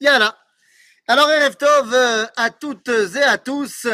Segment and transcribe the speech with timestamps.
[0.00, 0.36] Yala.
[1.08, 3.86] Alors, Erev Tov euh, à toutes et à tous.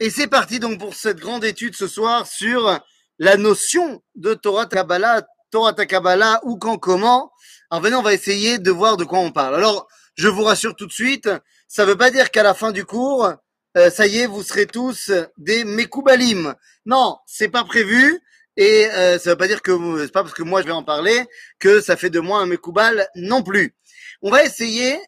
[0.00, 2.78] Et c'est parti donc pour cette grande étude ce soir sur
[3.18, 7.32] la notion de Torah Kabbalah, Torah Kabbalah, ou quand, comment.
[7.70, 9.54] Alors venez, on va essayer de voir de quoi on parle.
[9.54, 11.28] Alors, je vous rassure tout de suite,
[11.66, 13.32] ça ne veut pas dire qu'à la fin du cours,
[13.76, 16.54] euh, ça y est, vous serez tous des Mekoubalim.
[16.86, 18.20] Non, c'est pas prévu.
[18.56, 19.72] Et euh, ça veut pas dire que
[20.04, 21.24] c'est pas parce que moi je vais en parler
[21.60, 23.76] que ça fait de moi un Mekoubal non plus.
[24.20, 24.98] On va essayer,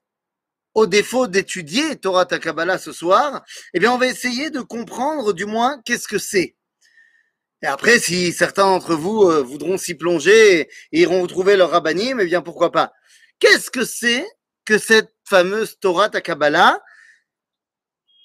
[0.75, 3.43] au défaut d'étudier Torah Takabala ce soir,
[3.75, 6.57] eh bien on va essayer de comprendre du moins qu'est-ce que c'est.
[7.63, 10.61] Et après, si certains d'entre vous euh, voudront s'y plonger
[10.93, 12.93] et iront trouver leur rabbinim, eh bien pourquoi pas.
[13.39, 14.27] Qu'est-ce que c'est
[14.65, 16.81] que cette fameuse Torah Takabala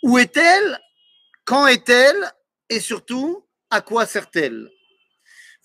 [0.04, 0.80] Où est-elle?
[1.44, 2.32] Quand est-elle?
[2.70, 4.70] Et surtout, à quoi sert-elle?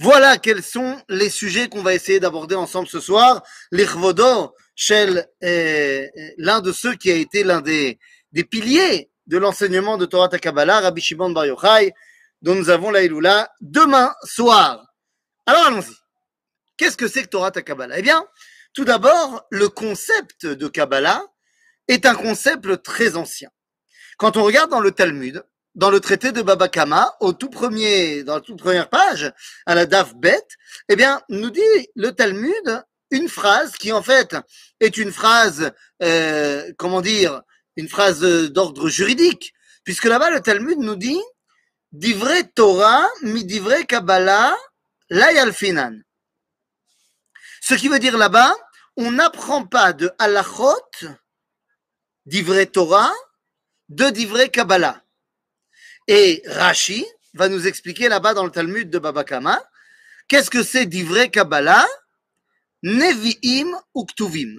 [0.00, 3.42] Voilà quels sont les sujets qu'on va essayer d'aborder ensemble ce soir.
[3.70, 4.54] L'Irvodo,
[4.90, 6.06] euh,
[6.38, 7.98] l'un de ceux qui a été l'un des,
[8.32, 11.92] des piliers de l'enseignement de Torah Takabala, Rabbi Shimon Bar Yochai,
[12.42, 14.86] dont nous avons la Iloula demain soir.
[15.46, 15.94] Alors allons-y.
[16.76, 18.24] Qu'est-ce que c'est que Torah Takabala Eh bien,
[18.72, 21.22] tout d'abord, le concept de Kabbalah
[21.88, 23.50] est un concept très ancien.
[24.16, 25.44] Quand on regarde dans le Talmud,
[25.74, 29.32] dans le traité de Baba Kama, au tout premier, dans la toute première page,
[29.66, 30.46] à la Daf Bet,
[30.88, 31.60] eh bien, nous dit
[31.94, 34.36] le Talmud une phrase qui en fait
[34.80, 35.72] est une phrase,
[36.02, 37.42] euh, comment dire,
[37.76, 39.52] une phrase d'ordre juridique,
[39.84, 41.20] puisque là-bas le Talmud nous dit
[41.92, 44.56] Divrei Torah mi divrei Kabbalah
[45.08, 46.00] la yalfinan.
[47.60, 48.54] Ce qui veut dire là-bas,
[48.96, 50.90] on n'apprend pas de halachot,
[52.26, 53.12] divrei Torah,
[53.88, 55.02] de divrei Kabbalah.
[56.06, 59.60] Et Rashi va nous expliquer là-bas dans le Talmud de Baba Kama,
[60.28, 61.86] qu'est-ce que c'est divrei Kabbalah,
[62.82, 64.58] Nevi'im ou Ktuvim.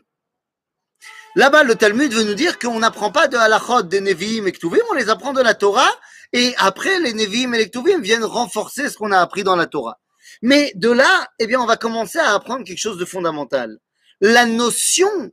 [1.36, 4.82] Là-bas, le Talmud veut nous dire qu'on n'apprend pas de halachot des Nevi'im et Ktuvim,
[4.90, 5.92] on les apprend de la Torah,
[6.34, 9.66] et après, les Nevi'im et les Ktuvim viennent renforcer ce qu'on a appris dans la
[9.66, 10.00] Torah.
[10.42, 13.78] Mais de là, eh bien, on va commencer à apprendre quelque chose de fondamental.
[14.20, 15.32] La notion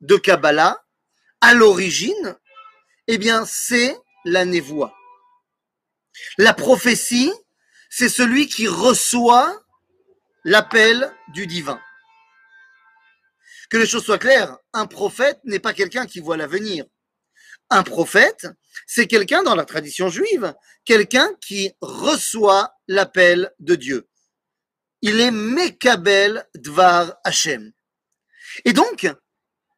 [0.00, 0.82] de Kabbalah,
[1.40, 2.36] à l'origine,
[3.06, 4.94] eh bien, c'est la névoie.
[6.38, 7.32] La prophétie,
[7.90, 9.62] c'est celui qui reçoit
[10.44, 11.80] l'appel du divin.
[13.70, 16.84] Que les choses soient claires, un prophète n'est pas quelqu'un qui voit l'avenir.
[17.70, 18.46] Un prophète,
[18.86, 20.54] c'est quelqu'un dans la tradition juive,
[20.84, 24.08] quelqu'un qui reçoit l'appel de Dieu.
[25.02, 27.72] Il est Mekabel Dvar Hashem.
[28.64, 29.08] Et donc,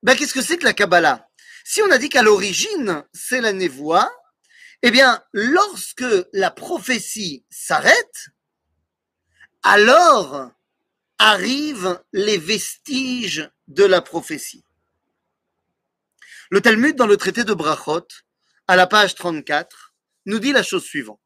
[0.03, 1.29] ben, qu'est-ce que c'est que la Kabbalah?
[1.65, 4.11] Si on a dit qu'à l'origine, c'est la névoie,
[4.83, 8.29] eh bien, lorsque la prophétie s'arrête,
[9.63, 10.51] alors
[11.19, 14.65] arrivent les vestiges de la prophétie.
[16.51, 18.09] Le Talmud, dans le traité de Brachot,
[18.67, 19.95] à la page 34,
[20.27, 21.21] nous dit la chose suivante.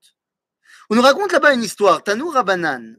[0.91, 2.03] On nous raconte là-bas une histoire.
[2.03, 2.97] Tanou Rabbanan.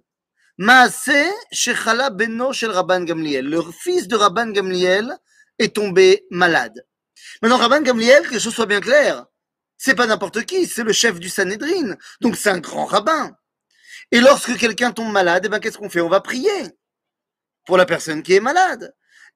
[0.57, 3.49] Maase Shechala Beno Shel Rabban Gamliel.
[3.49, 5.17] Le fils de Rabban Gamliel
[5.59, 6.85] est tombé malade.
[7.41, 9.25] Maintenant, Rabban Gamliel, que choses soient bien claires,
[9.77, 11.95] c'est pas n'importe qui, c'est le chef du Sanhedrin.
[12.21, 13.35] Donc c'est un grand rabbin.
[14.11, 16.01] Et lorsque quelqu'un tombe malade, eh ben, qu'est-ce qu'on fait?
[16.01, 16.69] On va prier
[17.65, 18.93] pour la personne qui est malade.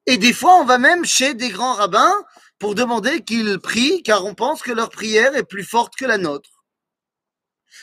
[0.07, 2.15] Et des fois, on va même chez des grands rabbins
[2.59, 6.17] pour demander qu'ils prient, car on pense que leur prière est plus forte que la
[6.17, 6.49] nôtre.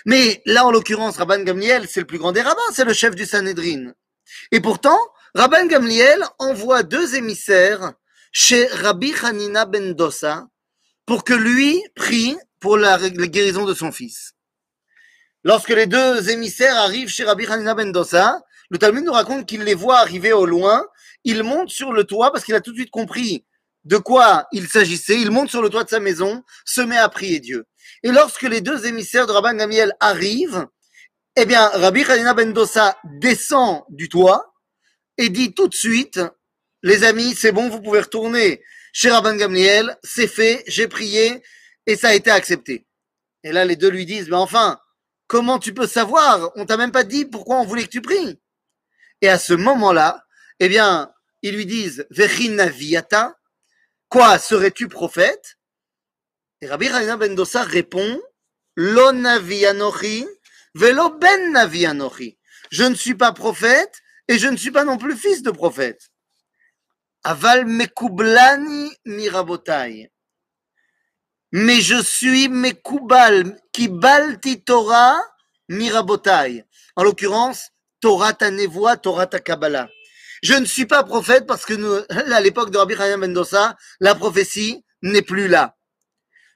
[0.07, 3.15] Mais là, en l'occurrence, Rabban Gamliel, c'est le plus grand des rabbins, c'est le chef
[3.15, 3.93] du Sanhedrin.
[4.51, 4.99] Et pourtant,
[5.34, 7.93] Rabban Gamliel envoie deux émissaires
[8.33, 10.47] chez Rabbi Hanina ben Dossa
[11.07, 14.33] pour que lui prie pour la, guérison de son fils.
[15.45, 18.41] Lorsque les deux émissaires arrivent chez Rabbi Hanina ben Dossa,
[18.71, 20.84] le Talmud nous raconte qu'il les voit arriver au loin,
[21.25, 23.45] il monte sur le toit parce qu'il a tout de suite compris
[23.85, 27.09] de quoi il s'agissait, il monte sur le toit de sa maison, se met à
[27.09, 27.67] prier Dieu.
[28.03, 30.67] Et lorsque les deux émissaires de Rabban Gamiel arrivent,
[31.37, 34.55] eh bien, Rabbi Khalina Ben Dossa descend du toit
[35.19, 36.21] et dit tout de suite,
[36.83, 38.63] les amis, c'est bon, vous pouvez retourner
[38.93, 41.43] chez Rabban Gamliel, c'est fait, j'ai prié
[41.87, 42.87] et ça a été accepté.
[43.43, 44.78] Et là, les deux lui disent, mais enfin,
[45.27, 46.53] comment tu peux savoir?
[46.57, 48.39] On t'a même pas dit pourquoi on voulait que tu pries.
[49.21, 50.25] Et à ce moment-là,
[50.60, 51.13] eh bien,
[51.45, 53.39] ils lui disent, Vechinaviata,
[54.09, 55.59] quoi, serais-tu prophète?
[56.63, 58.19] Et Rabbi Hanina ben Dossa répond
[58.77, 59.13] Lo
[60.75, 61.69] velo ben
[62.71, 66.11] Je ne suis pas prophète et je ne suis pas non plus fils de prophète.
[67.25, 70.11] Aval mekublani mirabotai.
[71.53, 75.21] Mais je suis mekubal, kibalti Torah
[75.69, 76.65] mirabotai.
[76.97, 77.69] En l'occurrence,
[78.01, 79.89] Torah ta nevoa, Torah ta Kabbalah.
[80.45, 84.85] Je ne suis pas prophète parce que à l'époque de Rabbi Chaim Mendoza, la prophétie
[85.01, 85.79] n'est plus là.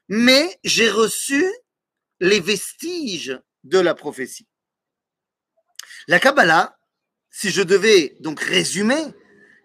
[0.09, 1.43] Mais j'ai reçu
[2.21, 4.47] les vestiges de la prophétie.
[6.07, 6.79] La Kabbalah,
[7.31, 9.03] si je devais donc résumer,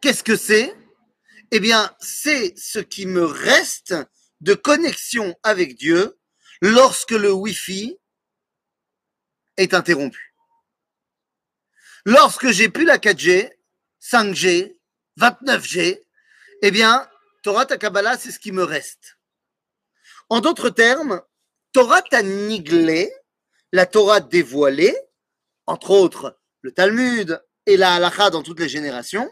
[0.02, 0.74] qu'est-ce que c'est?
[1.52, 3.94] Eh bien, c'est ce qui me reste
[4.40, 6.18] de connexion avec Dieu
[6.62, 7.98] lorsque le Wi-Fi
[9.58, 10.34] est interrompu.
[12.06, 13.52] Lorsque j'ai plus la 4G,
[14.04, 14.78] 5G,
[15.20, 16.02] 29G,
[16.62, 17.08] eh bien,
[17.42, 19.18] Torah ta Kabbalah, c'est ce qui me reste.
[20.30, 21.22] En d'autres termes,
[21.72, 23.14] Torah ta niglé,
[23.72, 24.96] la Torah dévoilée,
[25.66, 29.30] entre autres le Talmud et la Halacha dans toutes les générations,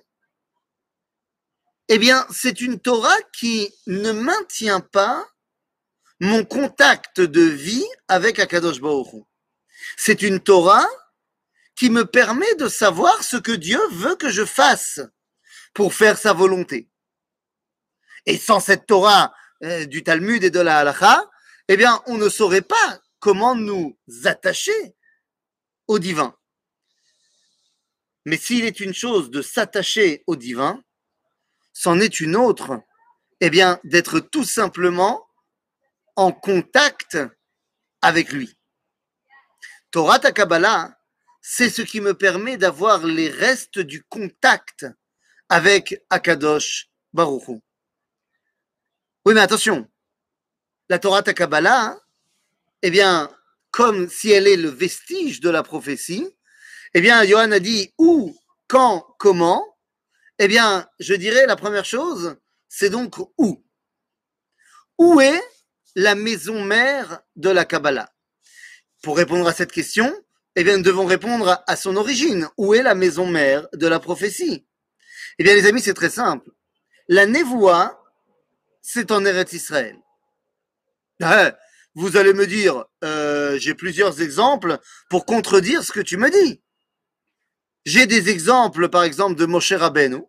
[1.87, 5.27] eh bien, c'est une Torah qui ne maintient pas
[6.19, 9.25] mon contact de vie avec Akadosh Baruch
[9.97, 10.87] C'est une Torah
[11.81, 14.99] qui me permet de savoir ce que Dieu veut que je fasse
[15.73, 16.91] pour faire sa volonté.
[18.27, 19.33] Et sans cette Torah
[19.63, 21.27] euh, du Talmud et de la Halacha,
[21.67, 24.95] eh bien, on ne saurait pas comment nous attacher
[25.87, 26.37] au divin.
[28.25, 30.83] Mais s'il est une chose de s'attacher au divin,
[31.73, 32.79] c'en est une autre,
[33.39, 35.27] eh bien, d'être tout simplement
[36.15, 37.17] en contact
[38.03, 38.55] avec lui.
[39.89, 40.95] Torah Kabbalah,
[41.41, 44.85] c'est ce qui me permet d'avoir les restes du contact
[45.49, 47.61] avec Akadosh Baruchou.
[49.25, 49.89] Oui, mais attention,
[50.89, 51.99] la Torah Kabbalah,
[52.81, 53.29] eh bien,
[53.71, 56.27] comme si elle est le vestige de la prophétie,
[56.93, 59.77] eh bien, Johan a dit où, quand, comment.
[60.39, 62.35] Eh bien, je dirais la première chose,
[62.67, 63.63] c'est donc où.
[64.97, 65.41] Où est
[65.95, 68.11] la maison mère de la Kabbalah?
[69.01, 70.13] Pour répondre à cette question,
[70.55, 72.47] eh bien, nous devons répondre à son origine.
[72.57, 74.65] Où est la maison mère de la prophétie?
[75.39, 76.49] Eh bien, les amis, c'est très simple.
[77.07, 78.03] La Névoie,
[78.81, 79.97] c'est en Eretz Israël.
[81.21, 81.55] Ah,
[81.95, 84.77] vous allez me dire, euh, j'ai plusieurs exemples
[85.09, 86.61] pour contredire ce que tu me dis.
[87.85, 90.23] J'ai des exemples, par exemple, de Moshe Rabbeinu,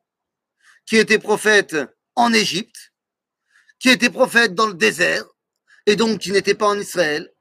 [0.86, 1.76] qui était prophète
[2.14, 2.92] en Égypte,
[3.78, 5.25] qui était prophète dans le désert,
[5.86, 7.32] et donc qui n'était pas en Israël.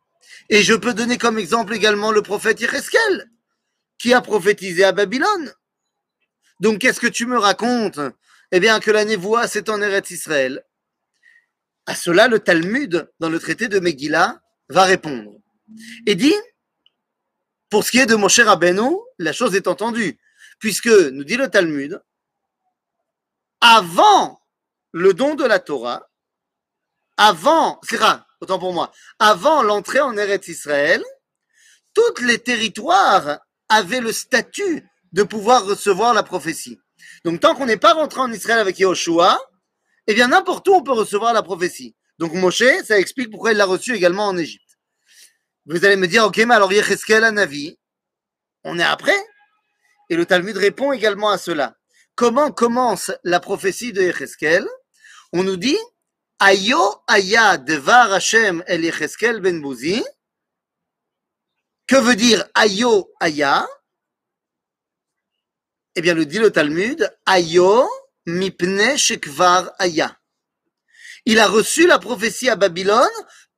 [0.52, 3.32] Et je peux donner comme exemple également le prophète Yecheskel,
[3.98, 5.54] qui a prophétisé à Babylone.
[6.60, 8.02] Donc qu'est-ce que tu me racontes?
[8.52, 10.66] Eh bien que la névoie, c'est en Eretz Israël.
[11.86, 15.32] À cela, le Talmud, dans le traité de Megillah, va répondre.
[16.06, 16.36] Et dit,
[17.70, 18.90] pour ce qui est de Moshe Rabbeinu,
[19.20, 20.20] la chose est entendue,
[20.60, 22.04] puisque, nous dit le Talmud,
[23.62, 24.42] avant
[24.92, 26.10] le don de la Torah,
[27.16, 27.98] avant, c'est
[28.42, 31.04] autant pour moi, avant l'entrée en Eretz Israël,
[31.94, 33.40] tous les territoires
[33.70, 36.80] avaient le statut de pouvoir recevoir la prophétie.
[37.24, 39.40] Donc tant qu'on n'est pas rentré en Israël avec Yahushua,
[40.08, 41.96] eh bien n'importe où on peut recevoir la prophétie.
[42.18, 44.78] Donc Moshe, ça explique pourquoi il l'a reçu également en Égypte.
[45.66, 47.78] Vous allez me dire, ok, mais alors Yecheskel à Navi,
[48.64, 49.16] on est après
[50.10, 51.76] Et le Talmud répond également à cela.
[52.16, 54.68] Comment commence la prophétie de Yecheskel?
[55.34, 55.78] On nous dit,
[56.44, 60.04] Ayo aya devar Hashem el Yecheskel ben Bouzi.
[61.86, 63.68] Que veut dire Ayo aya?
[65.96, 67.88] Eh bien, le dit le Talmud, Ayo
[68.26, 70.18] mipne shekvar aya.
[71.26, 73.06] Il a reçu la prophétie à Babylone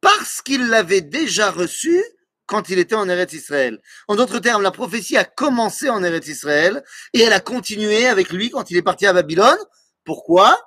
[0.02, 2.04] parce qu'il l'avait déjà reçu
[2.48, 3.82] quand il était en Eretz Israël.
[4.10, 8.34] En d'autres termes, la prophétie a commencé en Eretz Israël et elle a continué avec
[8.34, 9.60] lui quand il est parti à Babylone.
[10.04, 10.60] Pourquoi?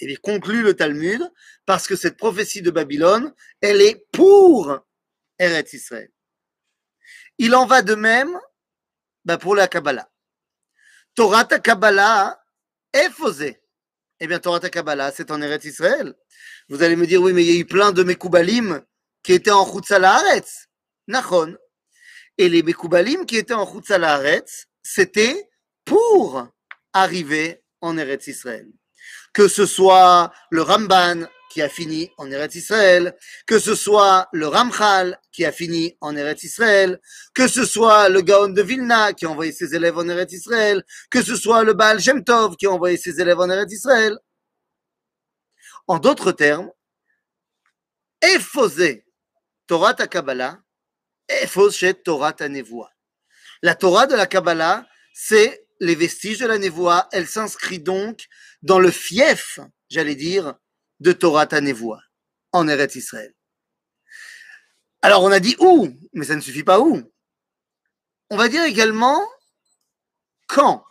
[0.00, 1.20] Eh bien, conclut le Talmud,
[1.68, 4.74] parce que cette prophétie de Babylone, elle est pour
[5.38, 6.10] Eretz Israël.
[7.36, 8.40] Il en va de même
[9.26, 10.10] bah, pour la Kabbalah.
[11.14, 12.42] Torah ta Kabbalah
[12.90, 13.60] est fausée.
[14.18, 16.14] Eh bien, Torah ta Kabbalah, c'est en Eretz Israël.
[16.70, 18.82] Vous allez me dire, oui, mais il y a eu plein de Mekoubalim
[19.22, 20.68] qui étaient en Haaretz.
[21.06, 21.54] Nachon.
[22.38, 25.50] Et les Mekoubalim qui étaient en Haaretz, c'était
[25.84, 26.48] pour
[26.94, 28.70] arriver en Eretz Israël.
[29.34, 34.46] Que ce soit le Ramban qui a fini en Eretz Israël, que ce soit le
[34.46, 37.00] Ramchal qui a fini en Eretz Israël,
[37.34, 40.84] que ce soit le Gaon de Vilna qui a envoyé ses élèves en Eretz Israël,
[41.10, 44.18] que ce soit le Baal Shem Tov qui a envoyé ses élèves en Eretz Israël.
[45.86, 46.70] En d'autres termes,
[48.20, 49.06] effoser
[49.66, 50.58] Torah ta Kabbalah,
[51.70, 52.90] chez Torah ta Nevoa.
[53.62, 57.08] La Torah de la Kabbalah, c'est les vestiges de la Nevoa.
[57.12, 58.26] Elle s'inscrit donc
[58.62, 60.54] dans le fief, j'allais dire,
[61.00, 62.00] de Torah ta Nevoa,
[62.52, 63.34] en Eretz Israël.
[65.02, 67.02] Alors on a dit où, mais ça ne suffit pas où.
[68.30, 69.20] On va dire également
[70.46, 70.84] quand.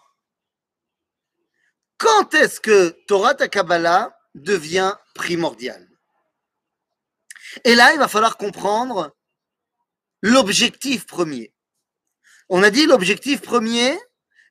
[1.98, 5.88] quand est-ce que Torah Kabbalah devient primordial
[7.64, 9.16] Et là, il va falloir comprendre
[10.22, 11.54] l'objectif premier.
[12.50, 13.98] On a dit l'objectif premier,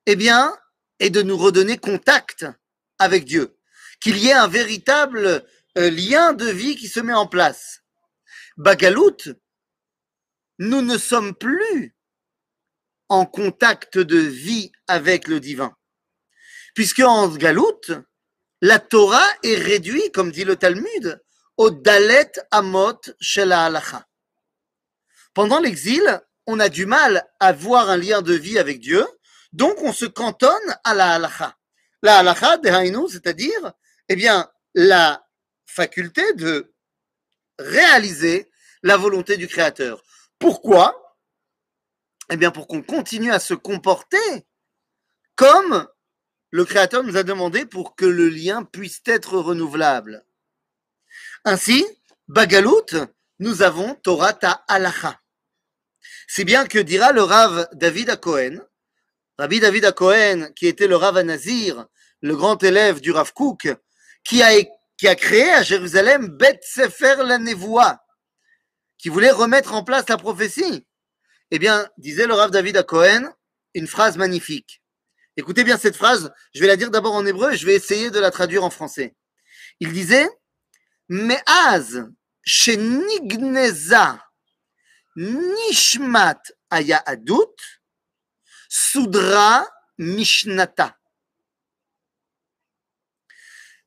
[0.07, 0.57] eh bien,
[0.99, 2.47] est de nous redonner contact
[2.99, 3.56] avec Dieu,
[4.00, 5.45] qu'il y ait un véritable
[5.79, 7.83] euh, lien de vie qui se met en place.
[8.57, 9.17] Bagalout,
[10.59, 11.95] nous ne sommes plus
[13.09, 15.75] en contact de vie avec le divin.
[16.75, 17.81] Puisque en Galout,
[18.61, 21.23] la Torah est réduite, comme dit le Talmud,
[21.57, 24.07] au Dalet Amot Shel Halacha.
[25.35, 29.07] Pendant l'exil, on a du mal à voir un lien de vie avec Dieu,
[29.53, 31.57] donc on se cantonne à la halacha.
[32.03, 32.59] La halacha,
[33.11, 33.73] c'est-à-dire,
[34.09, 35.27] eh bien, la
[35.67, 36.73] faculté de
[37.59, 38.51] réaliser
[38.83, 40.03] la volonté du Créateur.
[40.39, 41.17] Pourquoi?
[42.31, 44.47] Eh bien, pour qu'on continue à se comporter
[45.35, 45.87] comme
[46.51, 50.25] le Créateur nous a demandé pour que le lien puisse être renouvelable.
[51.45, 51.87] Ainsi,
[52.29, 52.87] Bagalout,
[53.39, 54.65] nous avons Torah ta.
[56.27, 58.59] C'est bien que dira le Rav David à Cohen,
[59.39, 61.87] Rabbi David à Cohen, qui était le Rav Nazir,
[62.23, 63.69] le grand élève du Rav Kook,
[64.26, 68.04] qui a, créé à Jérusalem Bet Sefer la Nevoa,
[68.99, 70.87] qui voulait remettre en place la prophétie.
[71.50, 73.33] Eh bien, disait le Rav David à Cohen,
[73.75, 74.83] une phrase magnifique.
[75.37, 78.11] Écoutez bien cette phrase, je vais la dire d'abord en hébreu et je vais essayer
[78.11, 79.14] de la traduire en français.
[79.80, 80.28] Il disait,
[81.09, 82.04] Me'az
[82.42, 84.23] shenigneza
[85.14, 86.40] Nishmat
[86.71, 87.54] Aya Adut,
[88.68, 89.68] Sudra
[89.99, 90.97] Mishnata.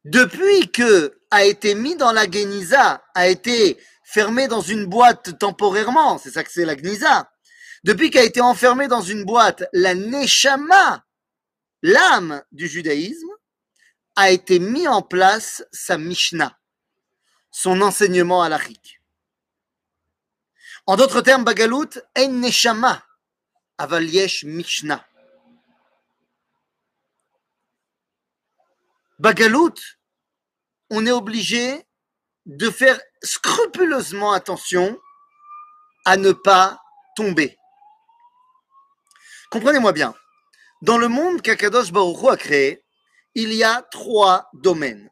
[0.09, 6.17] Depuis que a été mis dans la Geniza, a été fermé dans une boîte temporairement,
[6.17, 7.31] c'est ça que c'est la Geniza,
[7.83, 11.05] depuis qu'a été enfermé dans une boîte, la Neshama,
[11.83, 13.29] l'âme du judaïsme,
[14.15, 16.57] a été mis en place sa Mishnah,
[17.51, 19.01] son enseignement halachique.
[20.87, 23.05] En d'autres termes, Bagalout, En Neshama,
[23.77, 24.09] Aval
[24.43, 25.05] Mishnah.
[29.19, 29.75] Bagalout,
[30.89, 31.85] on est obligé
[32.45, 34.99] de faire scrupuleusement attention
[36.05, 36.81] à ne pas
[37.15, 37.57] tomber.
[39.51, 40.13] Comprenez-moi bien.
[40.81, 42.83] Dans le monde qu'Akadosh Baruch a créé,
[43.35, 45.09] il y a trois domaines.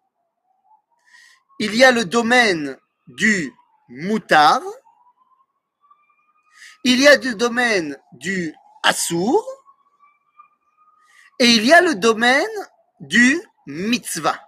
[1.60, 3.53] Il y a le domaine du
[3.89, 4.62] moutar,
[6.84, 8.53] il y a le domaine du
[8.84, 9.46] Assour
[11.39, 12.48] et il y a le domaine
[13.00, 14.47] du mitzvah.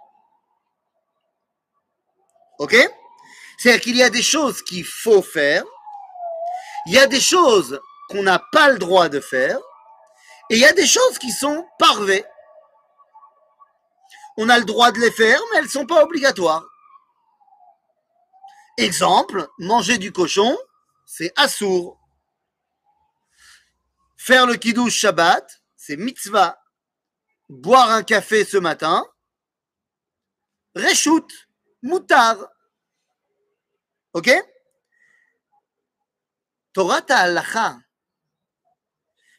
[2.60, 2.76] Ok?
[3.56, 5.64] C'est-à-dire qu'il y a des choses qu'il faut faire,
[6.86, 9.58] il y a des choses qu'on n'a pas le droit de faire,
[10.50, 12.24] et il y a des choses qui sont parvées.
[14.36, 16.66] On a le droit de les faire, mais elles ne sont pas obligatoires.
[18.76, 20.58] Exemple, manger du cochon,
[21.06, 21.98] c'est assour.
[24.18, 26.62] Faire le kiddush Shabbat, c'est mitzvah.
[27.48, 29.06] Boire un café ce matin,
[30.74, 31.26] reshoot,
[31.82, 32.36] moutar.
[34.12, 34.30] Ok
[36.72, 37.78] Torah Ta'alacha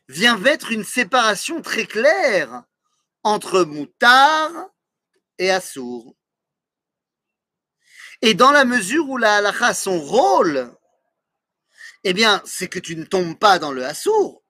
[0.07, 2.63] vient mettre une séparation très claire
[3.23, 4.51] entre moutar
[5.37, 6.15] et assour.
[8.21, 10.75] Et dans la mesure où la halacha, son rôle,
[12.03, 14.43] eh bien, c'est que tu ne tombes pas dans le assour,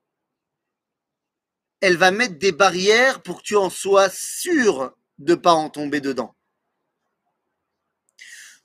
[1.79, 5.69] elle va mettre des barrières pour que tu en sois sûr de ne pas en
[5.69, 6.35] tomber dedans.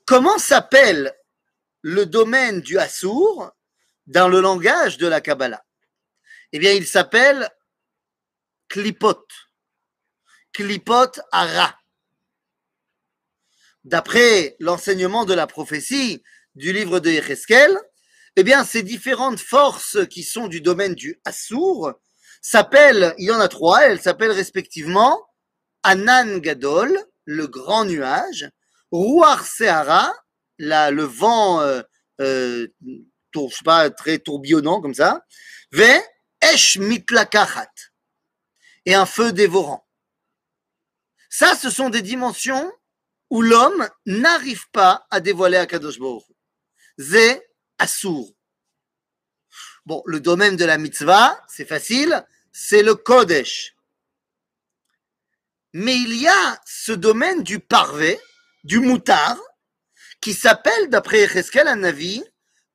[0.07, 1.13] Comment s'appelle
[1.81, 3.51] le domaine du Assour
[4.05, 5.61] dans le langage de la Kabbalah?
[6.53, 7.49] Eh bien, il s'appelle
[8.69, 9.27] Klipot.
[10.53, 11.77] Klipot Ara.
[13.83, 16.23] D'après l'enseignement de la prophétie
[16.55, 17.77] du livre de Yecheskel,
[18.37, 21.91] eh bien, ces différentes forces qui sont du domaine du Assour
[22.41, 25.27] s'appellent, il y en a trois, elles s'appellent respectivement
[25.83, 28.49] Anan Gadol, le grand nuage,
[28.91, 30.13] Ruach Sehara,
[30.57, 31.81] le vent, euh,
[32.21, 32.67] euh,
[33.63, 35.25] pas, très tourbillonnant comme ça,
[35.71, 36.01] Ve
[36.41, 37.71] Esh Mitlakachat,
[38.85, 39.87] et un feu dévorant.
[41.29, 42.71] Ça, ce sont des dimensions
[43.29, 46.23] où l'homme n'arrive pas à dévoiler Akadosh Baruch.
[46.97, 47.41] Zé
[47.77, 48.33] Assour.
[49.85, 53.75] Bon, le domaine de la mitzvah, c'est facile, c'est le Kodesh.
[55.73, 58.19] Mais il y a ce domaine du parvé,
[58.67, 59.39] du moutard,
[60.19, 62.21] qui s'appelle, d'après Echeskel Navi,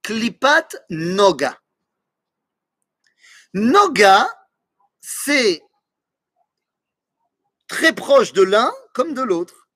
[0.03, 1.61] Klipat Noga.
[3.53, 4.27] Noga,
[5.03, 5.63] c'est
[7.69, 9.69] très proche de l'un comme de l'autre.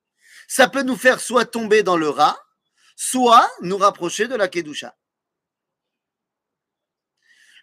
[0.48, 2.38] Ça peut nous faire soit tomber dans le rat,
[2.96, 4.96] soit nous rapprocher de la Kedusha.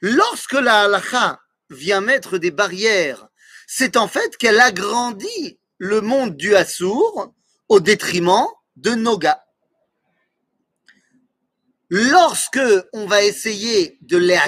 [0.01, 1.41] Lorsque la halakha
[1.71, 3.27] vient mettre des barrières,
[3.65, 7.33] c'est en fait qu'elle agrandit le monde du Assour
[7.69, 9.43] au détriment de Noga.
[11.89, 12.59] Lorsque
[12.93, 14.39] on va essayer de les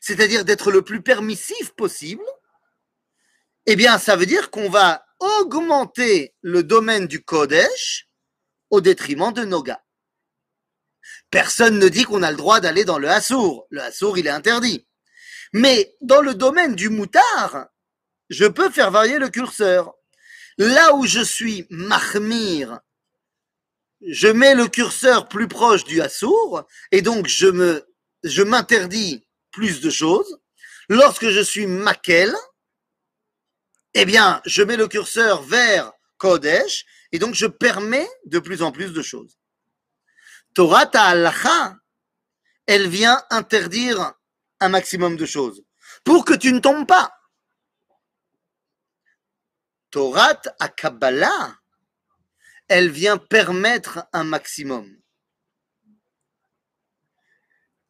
[0.00, 2.24] c'est-à-dire d'être le plus permissif possible,
[3.66, 8.08] eh bien, ça veut dire qu'on va augmenter le domaine du Kodesh
[8.70, 9.82] au détriment de Noga.
[11.30, 13.66] Personne ne dit qu'on a le droit d'aller dans le Hassour.
[13.70, 14.86] Le Hassour, il est interdit.
[15.52, 17.68] Mais dans le domaine du moutard,
[18.28, 19.93] je peux faire varier le curseur.
[20.58, 22.80] Là où je suis mahmir,
[24.06, 30.38] je mets le curseur plus proche du Hassour et donc je m'interdis plus de choses.
[30.88, 32.34] Lorsque je suis makel,
[33.94, 38.72] eh bien, je mets le curseur vers Kodesh et donc je permets de plus en
[38.72, 39.38] plus de choses.
[40.54, 41.76] Torah Ta'alacha,
[42.66, 44.12] elle vient interdire
[44.60, 45.62] un maximum de choses
[46.04, 47.12] pour que tu ne tombes pas.
[49.94, 51.56] Torah à Kabbalah,
[52.66, 54.92] elle vient permettre un maximum.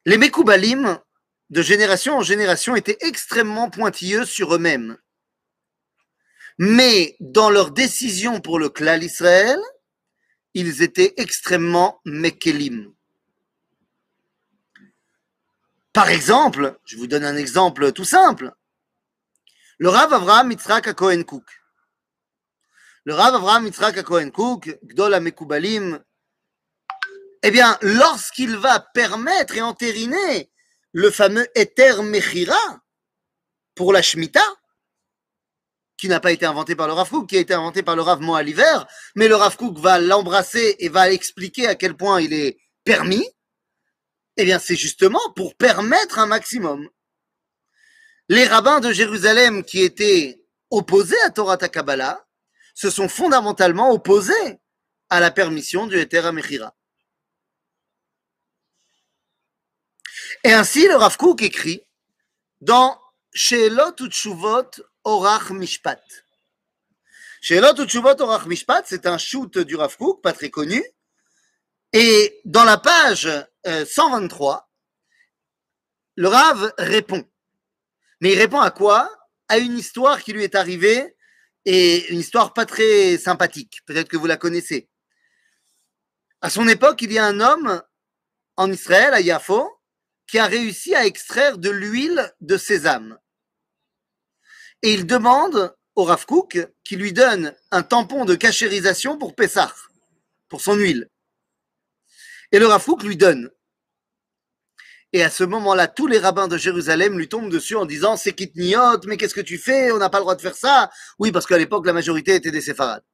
[0.05, 1.01] Les Mekoubalim,
[1.49, 4.99] de génération en génération, étaient extrêmement pointilleux sur eux-mêmes.
[6.59, 9.59] Mais dans leur décision pour le clan Israël,
[10.53, 12.93] ils étaient extrêmement Mekelim.
[15.95, 18.53] Par exemple, je vous donne un exemple tout simple.
[19.79, 21.64] Le Rav Avraham Yitzhak Cohen Cook.
[23.05, 26.03] Le Rav Avraham Yitzhak Cohen Cook, Gdol Mekoubalim,
[27.43, 30.51] eh bien, lorsqu'il va permettre et entériner
[30.93, 32.81] le fameux Eter Mechira
[33.75, 34.41] pour la Shemitah,
[35.99, 38.03] qui n'a pas été inventé par le Rav Kook, qui a été inventé par le
[38.03, 42.33] Rav l'hiver, mais le Rav Kook va l'embrasser et va expliquer à quel point il
[42.33, 43.29] est permis,
[44.39, 46.89] eh bien, c'est justement pour permettre un maximum.
[48.31, 50.41] Les rabbins de Jérusalem qui étaient
[50.71, 52.25] opposés à Torah Takabala
[52.75, 54.59] se sont fondamentalement opposés
[55.09, 56.75] à la permission du Eter Mechira.
[60.43, 61.83] Et ainsi, le Rav Kook écrit
[62.61, 63.01] dans
[63.33, 64.71] Sheelot Utshuvot
[65.05, 66.03] Orach Mishpat.
[67.41, 70.85] Sheelot Utshuvot Orach Mishpat, c'est un shoot du Rav Kook, pas très connu.
[71.93, 73.29] Et dans la page
[73.65, 74.61] 123, euh,
[76.17, 77.25] le Rav répond.
[78.21, 79.11] Mais il répond à quoi?
[79.49, 81.15] À une histoire qui lui est arrivée
[81.65, 83.81] et une histoire pas très sympathique.
[83.87, 84.89] Peut-être que vous la connaissez.
[86.41, 87.83] À son époque, il y a un homme
[88.57, 89.71] en Israël, à Yafo,
[90.27, 93.19] qui a réussi à extraire de l'huile de sésame.
[94.83, 99.75] Et il demande au Rav Kook qui lui donne un tampon de cachérisation pour Pessah,
[100.49, 101.09] pour son huile.
[102.53, 103.51] Et le Rav Kook lui donne.
[105.15, 108.33] Et à ce moment-là, tous les rabbins de Jérusalem lui tombent dessus en disant c'est
[108.33, 109.93] kitniot, mais qu'est-ce que tu fais?
[109.93, 110.91] On n'a pas le droit de faire ça.
[111.21, 113.05] Oui, parce qu'à l'époque, la majorité était des séfarades.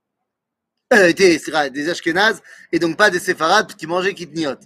[0.95, 2.41] Euh, était des ashkenazes,
[2.73, 4.57] et donc pas des séfarades qui mangeaient kitniot.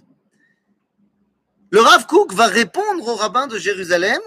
[1.71, 4.21] Le Rav Kook va répondre aux rabbins de Jérusalem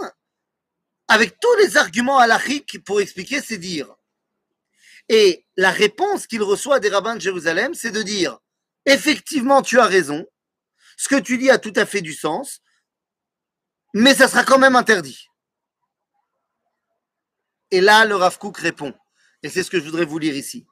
[1.08, 3.96] avec tous les arguments halachiques pour expliquer ses dires.
[5.08, 8.38] Et la réponse qu'il reçoit des rabbins de Jérusalem, c'est de dire
[8.84, 10.26] effectivement, tu as raison,
[10.98, 12.60] ce que tu dis a tout à fait du sens,
[13.94, 15.28] mais ça sera quand même interdit.
[17.70, 18.94] Et là, le Rav Kook répond,
[19.42, 20.66] et c'est ce que je voudrais vous lire ici.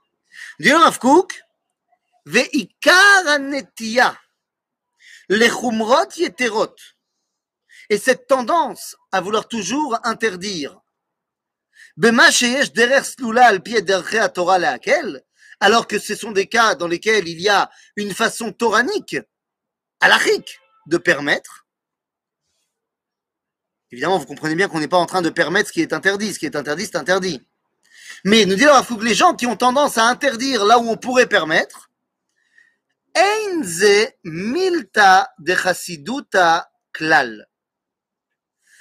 [7.88, 10.80] Et cette tendance à vouloir toujours interdire,
[15.60, 19.16] alors que ce sont des cas dans lesquels il y a une façon toranique,
[20.00, 21.65] alachique, de permettre.
[23.92, 26.32] Évidemment, vous comprenez bien qu'on n'est pas en train de permettre ce qui est interdit.
[26.32, 27.40] Ce qui est interdit, c'est interdit.
[28.24, 31.28] Mais nous disons que les gens qui ont tendance à interdire là où on pourrait
[31.28, 31.90] permettre,
[36.92, 37.46] klal.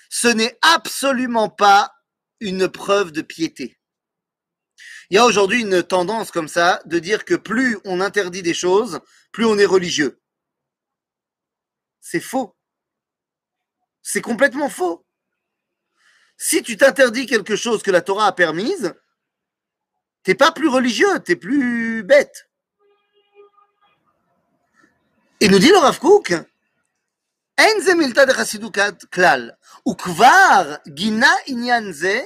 [0.09, 1.93] Ce n'est absolument pas
[2.39, 3.77] une preuve de piété.
[5.09, 8.53] Il y a aujourd'hui une tendance comme ça de dire que plus on interdit des
[8.53, 8.99] choses,
[9.31, 10.19] plus on est religieux.
[12.01, 12.54] C'est faux.
[14.04, 15.04] C'est complètement faux.
[16.36, 18.94] Si tu t'interdis quelque chose que la Torah a permise,
[20.22, 22.48] t'es pas plus religieux, t'es plus bête.
[25.40, 26.32] Et nous dit le Rav Kook,
[27.58, 28.76] אין זה מילתא דחסידות
[29.14, 29.50] כלל,
[29.88, 32.22] וכבר גינה עניין זה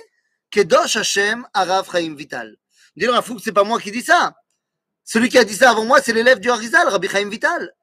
[0.54, 2.56] Kedosh Hashem Arav Chaim Vital.
[2.96, 4.36] Dis le Rafouk, c'est pas moi qui dis ça.
[5.04, 7.74] Celui qui a dit ça avant moi, c'est l'élève du Harizal, Rabbi Chaim Vital.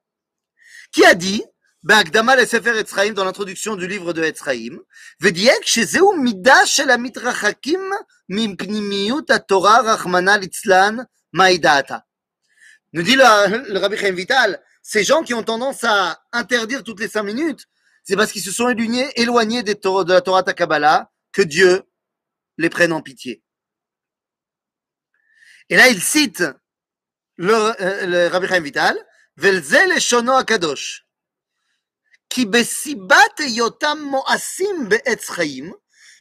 [0.90, 1.44] Qui a dit,
[1.86, 4.78] בהקדמה לספר עץ חיים, dans l'introduction du livre de עץ חיים,
[5.20, 7.90] ודייק שזהו מידה של המתרחקים
[8.28, 10.96] מפנימיות התורה, רחמנא ליצלן,
[11.32, 11.98] מהי דעתה.
[12.94, 17.00] Nous dit le, le Rabbi Chaim Vital, ces gens qui ont tendance à interdire toutes
[17.00, 17.66] les cinq minutes,
[18.04, 21.82] c'est parce qu'ils se sont éloignés, éloignés des Torah- de la Torah Takabala, que Dieu
[22.58, 23.42] les prenne en pitié.
[25.70, 26.44] Et là, il cite
[27.36, 28.96] le, euh, le Rabbi Chaim Vital,
[29.38, 31.05] Velze leshono akadosh,
[32.28, 35.72] ki besibat yotam moasim be'etz chaim,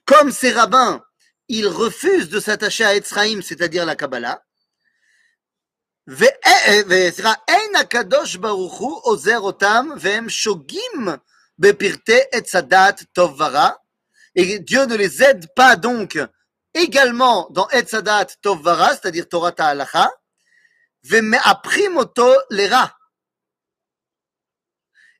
[0.05, 1.01] comme ces rabbins,
[1.47, 4.41] ils refusent de s'attacher à Etz Chaim, c'est-à-dire la Kabbalah,
[6.07, 11.07] וסליחה, אין הקדוש ברוך הוא עוזר אותם והם שוגים
[11.59, 13.69] בפרטי עץ הדת טוב ורע.
[14.35, 16.17] Et Dieu ne les aide pas donc
[16.73, 20.05] également dans עץ הדת טוב ורע, c'est-à-dire תורת ההלכה,
[21.05, 22.85] ומאפרים אותו לרע.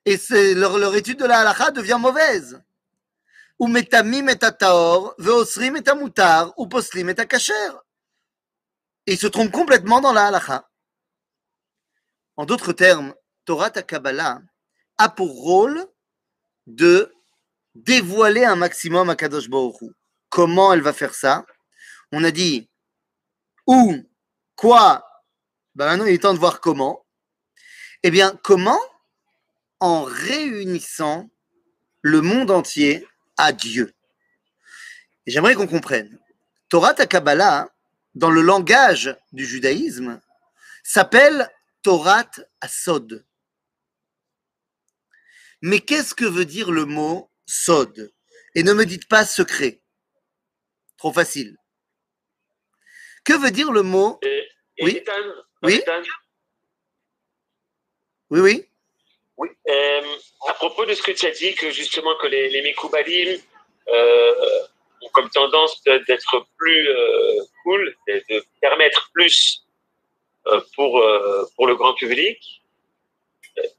[0.06, 2.62] et leur, étude de la halakha devient mauvaise.
[3.58, 7.52] Ou metamim et taor, veosrim et mutar, ou poslim et kacher.
[9.06, 10.68] Et ils se trompent complètement dans la halakha.
[12.36, 13.14] En d'autres termes,
[13.44, 14.40] Torah ta Kabbalah
[14.98, 15.84] a pour rôle
[16.66, 17.12] de
[17.74, 19.76] dévoiler un maximum à Kadosh Baruch
[20.28, 21.44] Comment elle va faire ça?
[22.12, 22.70] On a dit
[23.66, 23.94] où,
[24.54, 25.04] quoi?
[25.74, 27.04] Ben maintenant, il est temps de voir comment.
[28.02, 28.80] Eh bien, comment
[29.80, 31.28] en réunissant
[32.02, 33.92] le monde entier à Dieu.
[35.26, 36.18] J'aimerais qu'on comprenne.
[36.68, 37.68] Torah Kabbalah,
[38.14, 40.20] dans le langage du judaïsme,
[40.82, 41.50] s'appelle
[41.82, 43.24] Torah Asod.
[45.62, 48.12] Mais qu'est-ce que veut dire le mot Sod?
[48.54, 49.82] Et ne me dites pas secret.
[50.96, 51.56] Trop facile.
[53.24, 54.18] Que veut dire le mot?
[54.22, 54.96] Et, et Oui.
[54.96, 55.12] Ethan,
[55.62, 55.74] Oui.
[55.74, 56.02] Ethan,
[58.30, 58.70] Oui, oui.
[59.38, 59.48] Oui.
[59.68, 60.00] Euh,
[60.48, 62.74] à propos de ce que tu as dit, que justement que les, les
[63.88, 64.34] euh,
[65.02, 69.62] ont comme tendance d'être plus euh, cool, de, permettre plus
[70.76, 71.04] pour,
[71.56, 72.38] pour le grand public.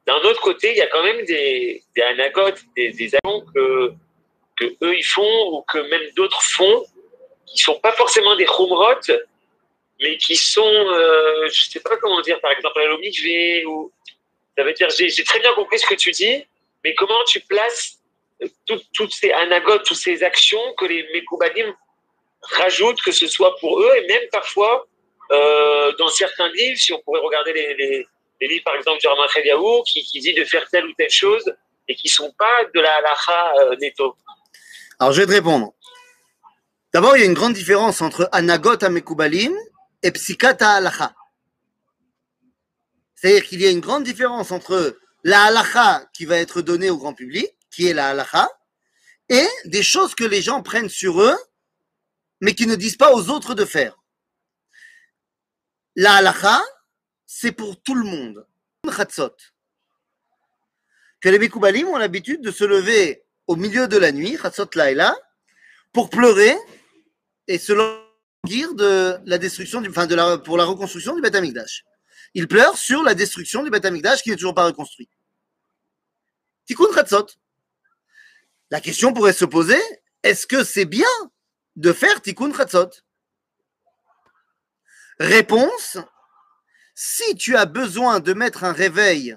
[0.06, 3.10] D'un autre côté, il y a quand même des, des anagotes, des, des
[3.54, 3.94] que,
[4.84, 6.86] eux ils font ou que même d'autres font,
[7.46, 9.00] qui sont pas forcément des chumrot,
[10.02, 10.74] mais qui sont,
[11.48, 13.92] je sais pas comment dire, par exemple à l'omikvé ou
[14.58, 16.44] ça veut dire, j'ai très bien compris ce que tu dis,
[16.84, 18.00] mais comment tu places
[18.42, 21.76] euh, tout- toutes ces anagotes, toutes ces actions que les Mekoubadim
[22.42, 24.88] rajoutent, que ce soit pour eux, et même parfois,
[25.32, 29.84] euh, dans certains livres, si on pourrait regarder les, livres, par exemple, du Raman Yahu,
[29.86, 31.44] qui, dit de faire telle ou telle chose,
[31.88, 34.16] et qui sont pas de la halacha euh, netto.
[35.00, 35.74] Alors, je vais te répondre.
[36.94, 39.56] D'abord, il y a une grande différence entre Anagot Amekubalim
[40.02, 41.14] et Psikata Halacha.
[43.18, 46.98] C'est-à-dire qu'il y a une grande différence entre la halacha qui va être donnée au
[46.98, 48.48] grand public, qui est la halacha,
[49.28, 51.36] et des choses que les gens prennent sur eux,
[52.40, 53.98] mais qui ne disent pas aux autres de faire.
[55.96, 56.62] La halacha,
[57.26, 58.46] c'est pour tout le monde.
[61.20, 65.18] Que les Mekoubalim ont l'habitude de se lever au milieu de la nuit, Chatzot Laila,
[65.92, 66.56] pour pleurer
[67.48, 71.34] et se languir de la destruction, du, enfin de la, pour la reconstruction du Beth
[71.34, 71.84] Amikdash.
[72.38, 75.10] Ils pleurent sur la destruction du Beth Amikdash qui n'est toujours pas reconstruit.
[76.68, 77.26] Tikkun Chatzot.
[78.70, 79.82] La question pourrait se poser,
[80.22, 81.10] est-ce que c'est bien
[81.78, 82.92] de faire Tikkun Chatzot?
[85.20, 85.98] Réponse,
[86.94, 89.36] si tu as besoin de mettre un réveil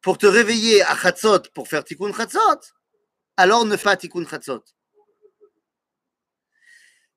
[0.00, 2.72] pour te réveiller à Chatzot pour faire Tikkun Chatzot,
[3.36, 4.64] alors ne fais Tikkun Chatzot.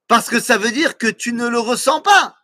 [0.08, 2.38] Parce que ça veut dire que tu ne le ressens pas.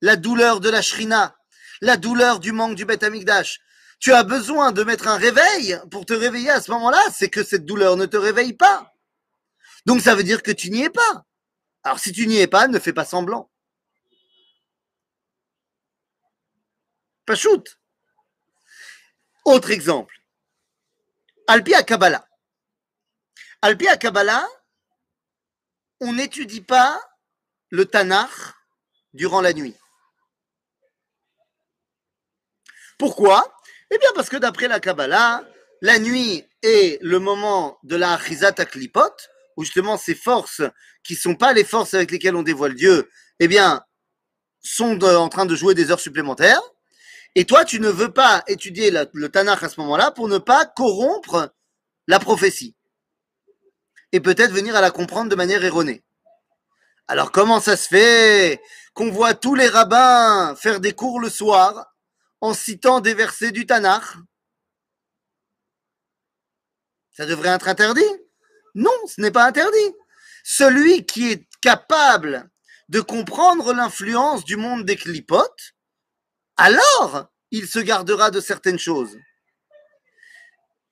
[0.00, 1.38] La douleur de la shrina,
[1.82, 3.60] la douleur du manque du Beth Amikdash.
[3.98, 7.44] Tu as besoin de mettre un réveil pour te réveiller à ce moment-là, c'est que
[7.44, 8.94] cette douleur ne te réveille pas.
[9.84, 11.26] Donc ça veut dire que tu n'y es pas.
[11.82, 13.50] Alors si tu n'y es pas, ne fais pas semblant.
[17.26, 17.78] Pas shoot.
[19.44, 20.14] Autre exemple.
[21.48, 22.26] Alpi à Kabbalah.
[23.60, 24.46] Alpi à Kabbalah,
[26.00, 27.00] on n'étudie pas
[27.70, 28.30] le Tanakh
[29.14, 29.76] durant la nuit.
[33.02, 33.52] Pourquoi?
[33.90, 35.42] Eh bien parce que d'après la Kabbalah,
[35.80, 39.10] la nuit est le moment de la Achizat Klipot,
[39.56, 40.62] où justement ces forces
[41.02, 43.10] qui ne sont pas les forces avec lesquelles on dévoile Dieu,
[43.40, 43.82] eh bien,
[44.62, 46.62] sont en train de jouer des heures supplémentaires.
[47.34, 50.64] Et toi, tu ne veux pas étudier le Tanakh à ce moment-là pour ne pas
[50.64, 51.52] corrompre
[52.06, 52.76] la prophétie.
[54.12, 56.04] Et peut-être venir à la comprendre de manière erronée.
[57.08, 58.62] Alors comment ça se fait
[58.94, 61.91] qu'on voit tous les rabbins faire des cours le soir
[62.42, 64.02] en citant des versets du Tanakh
[67.12, 68.02] Ça devrait être interdit?
[68.74, 69.94] Non, ce n'est pas interdit.
[70.44, 72.50] Celui qui est capable
[72.88, 75.74] de comprendre l'influence du monde des clipotes,
[76.56, 79.16] alors il se gardera de certaines choses.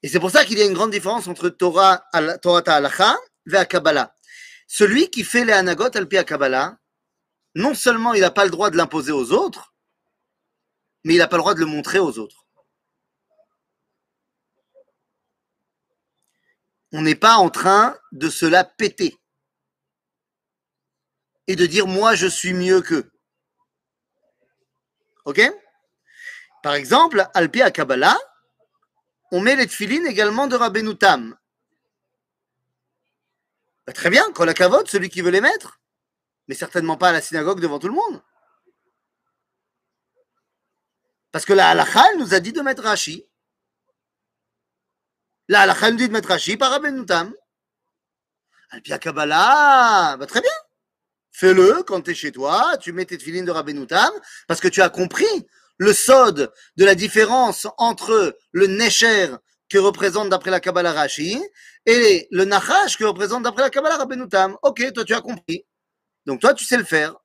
[0.02, 2.04] Et c'est pour ça qu'il y a une grande différence entre Torah,
[2.42, 3.18] Torah Ta'alacha
[3.52, 4.14] et Kabbalah.
[4.68, 6.78] Celui qui fait les anagot al Kabbalah,
[7.56, 9.69] non seulement il n'a pas le droit de l'imposer aux autres,
[11.04, 12.46] mais il n'a pas le droit de le montrer aux autres.
[16.92, 19.16] On n'est pas en train de se la péter
[21.46, 23.10] et de dire moi je suis mieux qu'eux.
[25.24, 25.40] Ok?
[26.62, 28.18] Par exemple, Alpi à Kabbalah,
[29.32, 31.36] on met les tfilines également de Rabbeinu Tam.
[33.86, 35.80] Bah, très bien, quand la cavote, celui qui veut les mettre,
[36.48, 38.22] mais certainement pas à la synagogue devant tout le monde.
[41.32, 43.26] Parce que la halakha, elle nous a dit de mettre Rashi.
[45.48, 47.32] La halakha nous dit de mettre Rashi par Rabbeinu Tam.
[48.70, 50.50] Alpi à Kabbalah, bah, très bien.
[51.32, 54.12] Fais-le quand tu es chez toi, tu mets tes tefilines de Rabbeinu Tam,
[54.46, 55.46] parce que tu as compris
[55.78, 59.34] le sod de la différence entre le Necher
[59.68, 61.42] que représente d'après la Kabbalah Rashi
[61.86, 64.56] et le Nachash que représente d'après la Kabbalah Rabbeinu Tam.
[64.62, 65.64] Ok, toi tu as compris.
[66.26, 67.16] Donc toi tu sais le faire.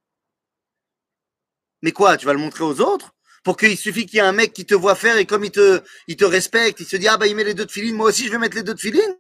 [1.82, 3.15] Mais quoi, tu vas le montrer aux autres?
[3.46, 5.52] Pour qu'il suffit qu'il y ait un mec qui te voit faire et comme il
[5.52, 8.26] te, respecte, il se dit ah bah il met les deux de filines, moi aussi
[8.26, 9.16] je vais mettre les deux de filines.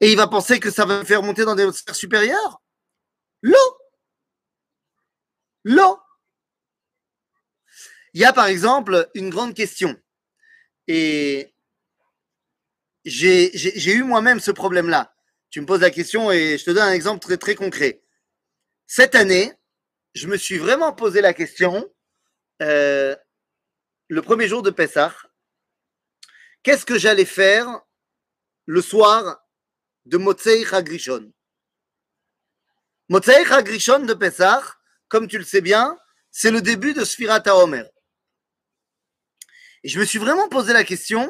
[0.00, 2.60] Et il va penser que ça va me faire monter dans des sphères supérieures.
[3.40, 3.56] L'eau.
[5.64, 5.98] L'eau.
[8.12, 9.96] Il y a par exemple une grande question.
[10.88, 11.54] Et
[13.06, 15.14] j'ai eu moi-même ce problème-là.
[15.48, 18.02] Tu me poses la question et je te donne un exemple très très concret.
[18.86, 19.54] Cette année,
[20.14, 21.90] je me suis vraiment posé la question
[22.62, 23.16] euh,
[24.08, 25.14] le premier jour de Pessah.
[26.62, 27.80] Qu'est-ce que j'allais faire
[28.66, 29.44] le soir
[30.04, 31.32] de Motzei Chagrishon?
[33.08, 34.62] Motzei Chagrishon de Pessah,
[35.08, 35.98] comme tu le sais bien,
[36.30, 37.84] c'est le début de Sfirat HaOmer.
[39.82, 41.28] Et je me suis vraiment posé la question,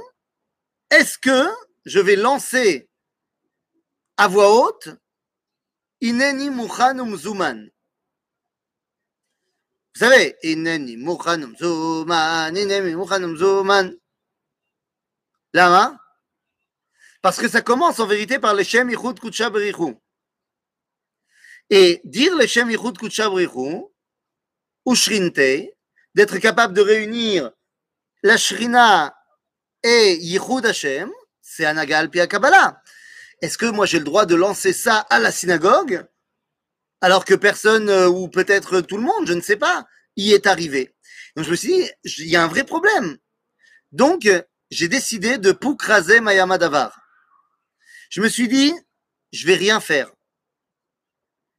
[0.90, 1.49] est-ce que
[1.87, 2.90] je vais lancer
[4.18, 4.90] à voix haute
[6.03, 7.71] Ineni Mouchanum Zuman
[9.95, 13.95] Vous savez, Ineni Mouchanum Zuman, Ineni Mouchanum Zuman.
[15.53, 15.99] Lama
[17.21, 19.51] Parce que ça commence en vérité par les Shem Yichud Kutsha
[21.69, 25.75] Et dire les Shem Yichud Kutsha ou Shrinte,
[26.15, 27.51] d'être capable de réunir
[28.23, 29.15] la Shrina
[29.83, 31.11] et Yichud Hashem,
[31.43, 32.81] c'est Anagal Pia Kabbalah.
[33.43, 36.07] Est-ce que moi j'ai le droit de lancer ça à la synagogue
[37.03, 39.87] alors que personne, euh, ou peut-être tout le monde, je ne sais pas,
[40.17, 40.95] y est arrivé
[41.37, 43.19] Donc je me suis dit, il y a un vrai problème.
[43.91, 44.27] Donc
[44.71, 46.99] j'ai décidé de poukraser Mayama Davar.
[48.09, 48.73] Je me suis dit,
[49.33, 50.11] je vais rien faire.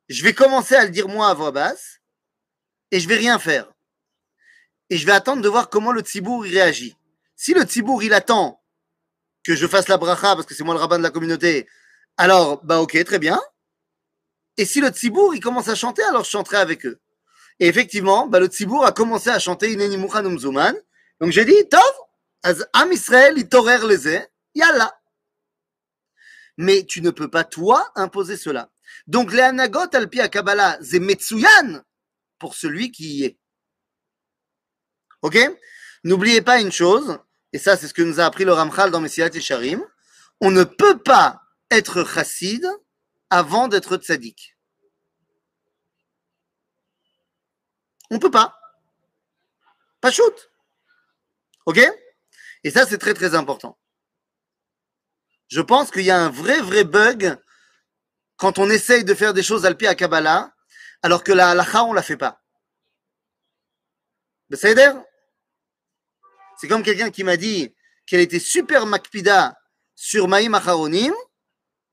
[0.10, 2.00] Je vais commencer à le dire moi à voix basse
[2.90, 3.74] et je vais rien faire
[4.90, 6.96] et je vais attendre de voir comment le tzibour il réagit.
[7.36, 8.62] Si le tzibour il attend
[9.44, 11.68] que je fasse la bracha parce que c'est moi le rabbin de la communauté,
[12.18, 13.42] alors bah ok, très bien.
[14.58, 17.00] Et si le tzibour il commence à chanter, alors je chanterai avec eux.
[17.60, 20.76] Et effectivement, bah, le tzibour a commencé à chanter Ineni Mouchanum Zuman.
[21.20, 21.82] Donc j'ai dit, Tov,
[22.44, 24.20] az Am Israël, il t'horaire les
[24.54, 25.00] yalla.
[26.58, 28.70] Mais tu ne peux pas, toi, imposer cela.
[29.08, 31.82] Donc, les anagot alpi Kabbalah, c'est Metsuyan
[32.38, 33.38] pour celui qui y est.
[35.22, 35.38] Ok?
[36.04, 37.18] N'oubliez pas une chose,
[37.54, 39.82] et ça c'est ce que nous a appris le Ramchal dans Messilat et Sharim,
[40.42, 42.68] on ne peut pas être chassid
[43.34, 44.56] avant d'être tzaddik.
[48.12, 48.56] On ne peut pas.
[50.02, 50.52] Pas shoot.
[51.66, 51.80] Ok?
[52.64, 53.80] Et ça c'est très très important.
[55.48, 57.36] Je pense qu'il y a un vrai vrai bug
[58.38, 60.54] quand on essaye de faire des choses alpi à Kabbalah,
[61.02, 62.40] alors que la halacha on la fait pas.
[64.52, 65.02] C'est-à-dire
[66.58, 67.74] c'est comme quelqu'un qui m'a dit
[68.06, 69.60] qu'elle était super makpida
[69.96, 71.16] sur Maïm Acharonim,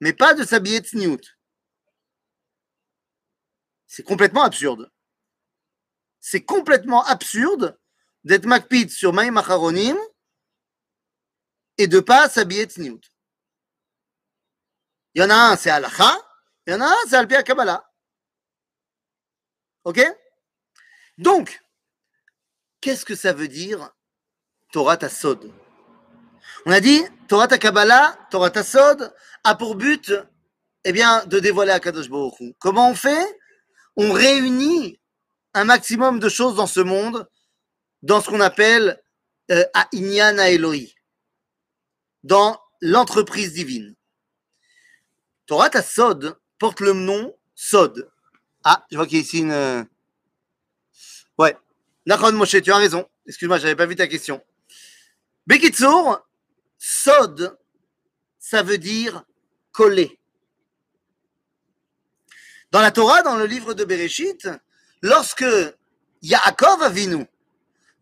[0.00, 1.20] mais pas de s'habiller tzniout.
[3.86, 4.90] C'est complètement absurde.
[6.20, 7.78] C'est complètement absurde
[8.24, 9.96] d'être makpid sur Maïm Acharonim
[11.78, 13.00] et de pas s'habiller tzniout.
[15.14, 16.16] Il y en a un, c'est Alacha,
[16.66, 17.84] il y en a un, c'est Alpia Kabbalah.
[19.84, 20.00] Ok?
[21.18, 21.60] Donc,
[22.80, 23.92] qu'est-ce que ça veut dire
[24.72, 25.52] Torah Tassod.
[26.66, 29.12] On a dit, Torah Kabbalah, Torah Tassod
[29.44, 30.12] a pour but
[30.84, 32.54] eh bien, de dévoiler Akadosh Baruch Hu.
[32.58, 33.38] Comment on fait?
[33.96, 34.98] On réunit
[35.54, 37.28] un maximum de choses dans ce monde,
[38.02, 39.02] dans ce qu'on appelle
[39.50, 40.94] euh, Inyan Eloi,
[42.22, 43.94] dans l'entreprise divine.
[45.46, 48.10] Torah Sod porte le nom Sod.
[48.64, 49.50] Ah, je vois qu'il y a ici une.
[49.50, 49.82] Euh,
[51.38, 51.56] ouais.
[52.06, 53.06] Nachon Moshe, tu as raison.
[53.26, 54.42] Excuse-moi, j'avais pas vu ta question.
[55.46, 56.20] Bekitsour,
[56.78, 57.58] Sod,
[58.38, 59.24] ça veut dire
[59.72, 60.18] coller.
[62.70, 64.48] Dans la Torah, dans le livre de Bereshit,
[65.02, 65.44] lorsque
[66.22, 67.26] Yaakov Avinu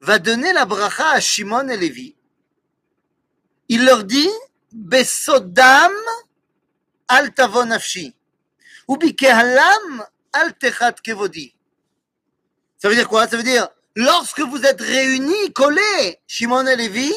[0.01, 2.15] va donner la bracha à Shimon et Lévi,
[3.69, 4.29] il leur dit
[4.73, 5.93] Besodam
[7.09, 8.15] al tavon afshi
[8.87, 8.99] ou
[10.33, 11.55] al techat kevodi.
[12.77, 13.27] Ça veut dire quoi?
[13.27, 17.13] Ça veut dire lorsque vous êtes réunis, collés, Shimon et Lévi,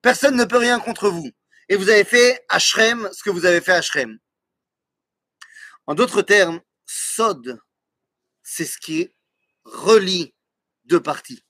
[0.00, 1.30] personne ne peut rien contre vous.
[1.72, 4.18] Et vous avez fait à Shrem ce que vous avez fait à Shrem.
[5.86, 7.58] En d'autres termes, Sod,
[8.42, 9.08] c'est ce qui
[9.64, 10.34] relie
[10.84, 11.42] deux parties.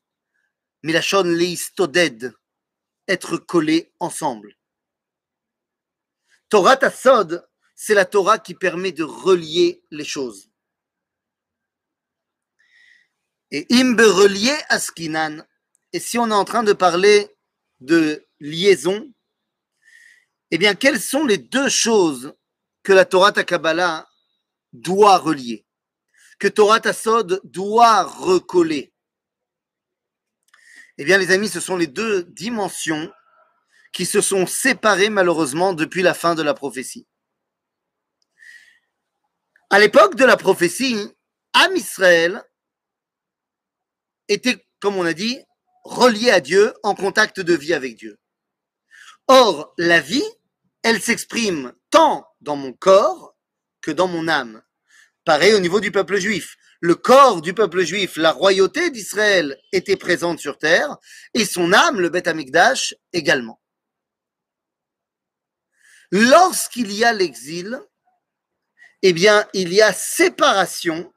[0.85, 2.33] Milachon leistoded,
[3.09, 4.57] être collés ensemble.
[6.49, 10.53] Torah Tassod, c'est la Torah qui permet de relier les choses.
[13.51, 15.45] Et imbe relié askinan.
[15.93, 17.37] Et si on est en train de parler
[17.81, 19.13] de liaison,
[20.55, 22.35] eh bien, quelles sont les deux choses
[22.83, 24.07] que la Torah Takabala
[24.75, 25.65] doit relier,
[26.39, 28.93] que Torah Tassod doit recoller?
[30.99, 33.11] Eh bien, les amis, ce sont les deux dimensions
[33.95, 37.07] qui se sont séparées malheureusement depuis la fin de la prophétie.
[39.71, 40.99] À l'époque de la prophétie,
[41.55, 42.45] Am Israël
[44.29, 45.39] était, comme on a dit,
[45.85, 48.19] relié à Dieu, en contact de vie avec Dieu.
[49.29, 50.23] Or, la vie,
[50.83, 53.37] elle s'exprime tant dans mon corps
[53.81, 54.63] que dans mon âme.
[55.25, 56.57] Pareil au niveau du peuple juif.
[56.81, 60.97] Le corps du peuple juif, la royauté d'Israël était présente sur terre
[61.33, 63.61] et son âme, le Beth Amikdash, également.
[66.11, 67.81] Lorsqu'il y a l'exil,
[69.03, 71.13] eh bien, il y a séparation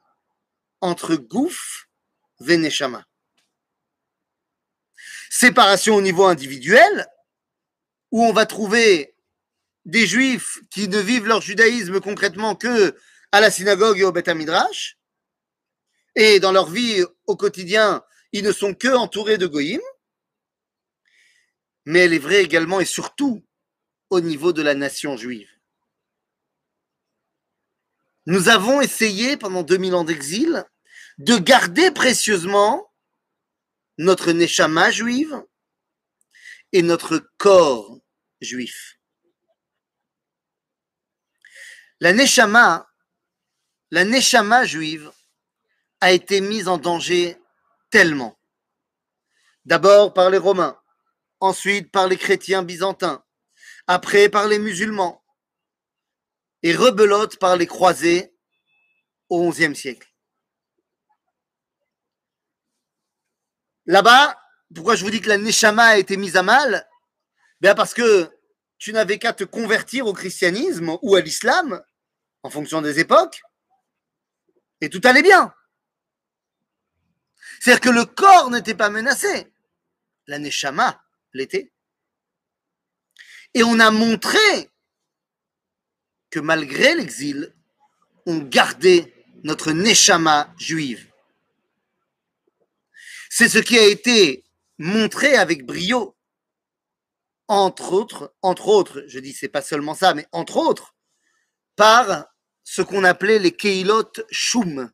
[0.82, 1.88] entre Gouf
[2.40, 3.04] et.
[5.32, 7.08] Séparation au niveau individuel,
[8.12, 9.15] où on va trouver
[9.86, 12.98] des juifs qui ne vivent leur judaïsme concrètement que
[13.32, 14.98] à la synagogue et au Beth Midrash,
[16.16, 19.82] et dans leur vie au quotidien, ils ne sont que entourés de goïm,
[21.86, 23.46] mais elle est vraie également et surtout
[24.10, 25.50] au niveau de la nation juive.
[28.26, 30.66] Nous avons essayé pendant 2000 ans d'exil
[31.18, 32.92] de garder précieusement
[33.98, 35.44] notre neshama juive
[36.72, 38.00] et notre corps
[38.42, 39.00] juif.
[42.02, 42.90] La Neshama,
[43.90, 45.12] la Neshama juive
[46.02, 47.38] a été mise en danger
[47.90, 48.38] tellement.
[49.64, 50.78] D'abord par les Romains,
[51.40, 53.24] ensuite par les chrétiens byzantins,
[53.88, 55.24] après par les musulmans,
[56.64, 58.36] et rebelote par les croisés
[59.30, 60.12] au XIe siècle.
[63.86, 64.38] Là-bas,
[64.74, 66.90] pourquoi je vous dis que la Neshama a été mise à mal?
[67.62, 68.35] Bien parce que
[68.78, 71.84] tu n'avais qu'à te convertir au christianisme ou à l'islam,
[72.44, 73.42] en fonction des époques,
[74.82, 75.54] et tout allait bien.
[77.60, 79.52] C'est-à-dire que le corps n'était pas menacé.
[80.28, 81.72] La Neshama l'était.
[83.54, 84.70] Et on a montré
[86.30, 87.54] que malgré l'exil,
[88.26, 91.10] on gardait notre Neshama juive.
[93.30, 94.44] C'est ce qui a été
[94.78, 96.15] montré avec brio
[97.48, 100.96] entre autres, entre autres, je dis c'est pas seulement ça, mais entre autres,
[101.76, 102.28] par
[102.64, 104.92] ce qu'on appelait les keilot shum.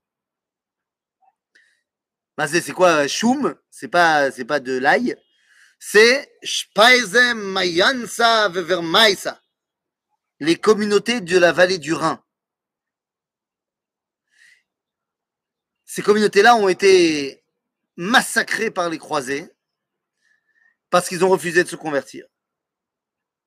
[2.48, 5.16] C'est quoi shum C'est pas c'est pas de l'ail,
[5.80, 6.32] c'est
[7.36, 9.42] Mayansa Vevermaisa,
[10.40, 12.24] les communautés de la vallée du Rhin.
[15.86, 17.44] Ces communautés-là ont été
[17.98, 19.50] massacrées par les croisés
[20.90, 22.26] parce qu'ils ont refusé de se convertir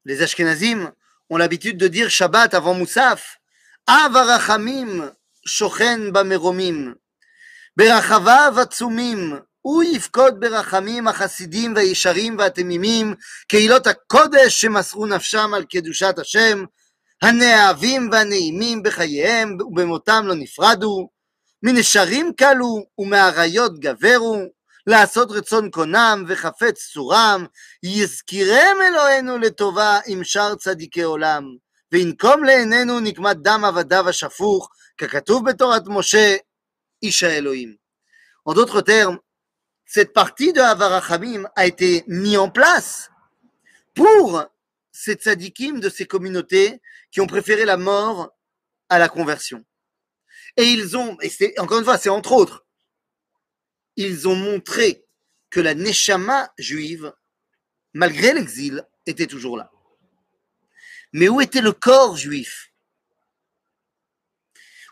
[0.05, 0.93] les Ashkenazim
[1.31, 3.39] ont l'habitude de dire Shabbat avant Moussaf.
[3.87, 5.11] Avarachamim
[5.45, 6.95] shochen bameromim.
[7.77, 13.15] ברחביו עצומים, הוא יפקוד ברחמים החסידים והישרים והתמימים,
[13.49, 16.65] קהילות הקודש שמסרו נפשם על קדושת השם,
[17.23, 21.09] הנאהבים והנעימים בחייהם ובמותם לא נפרדו,
[21.63, 24.43] מנשרים קלו ומאריות גברו,
[24.88, 27.46] לעשות רצון קונם וחפץ צורם,
[27.84, 31.44] יזכירם אלוהינו לטובה עם שאר צדיקי עולם,
[31.92, 36.36] וינקום לעינינו נקמת דם עבדיו השפוך, ככתוב בתורת משה,
[37.04, 37.76] איש האלוהים.
[38.46, 39.20] En d'autres termes,
[39.86, 43.12] cette partie de Avarachamim a été mise en place
[43.96, 44.44] pour
[44.92, 46.82] ces tzadikim de ces communautés
[47.12, 48.32] qui ont préféré la mort
[48.90, 49.64] à la conversion.
[50.58, 52.63] Et ils ont, et c'est, encore une fois, c'est entre autres,
[53.97, 55.05] ils ont montré
[55.51, 57.13] que la neshama juive,
[57.93, 59.71] malgré l'exil, était toujours là.
[61.13, 62.73] Mais où était le corps juif?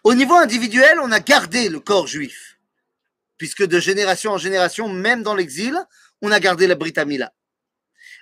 [0.05, 2.59] Au niveau individuel, on a gardé le corps juif,
[3.39, 5.77] puisque de génération en génération, même dans l'exil,
[6.21, 7.33] on a gardé la Brit Mila.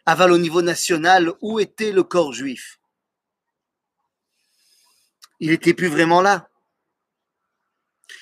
[0.06, 2.80] Aval au niveau national, où était le corps juif?
[5.40, 6.48] Il n'était plus vraiment là.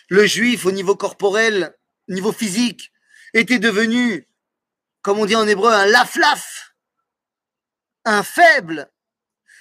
[0.09, 1.78] Le juif, au niveau corporel,
[2.09, 2.93] niveau physique,
[3.35, 4.29] était devenu,
[5.03, 6.75] comme on dit en hébreu, un laf-laf,
[8.05, 8.91] un faible.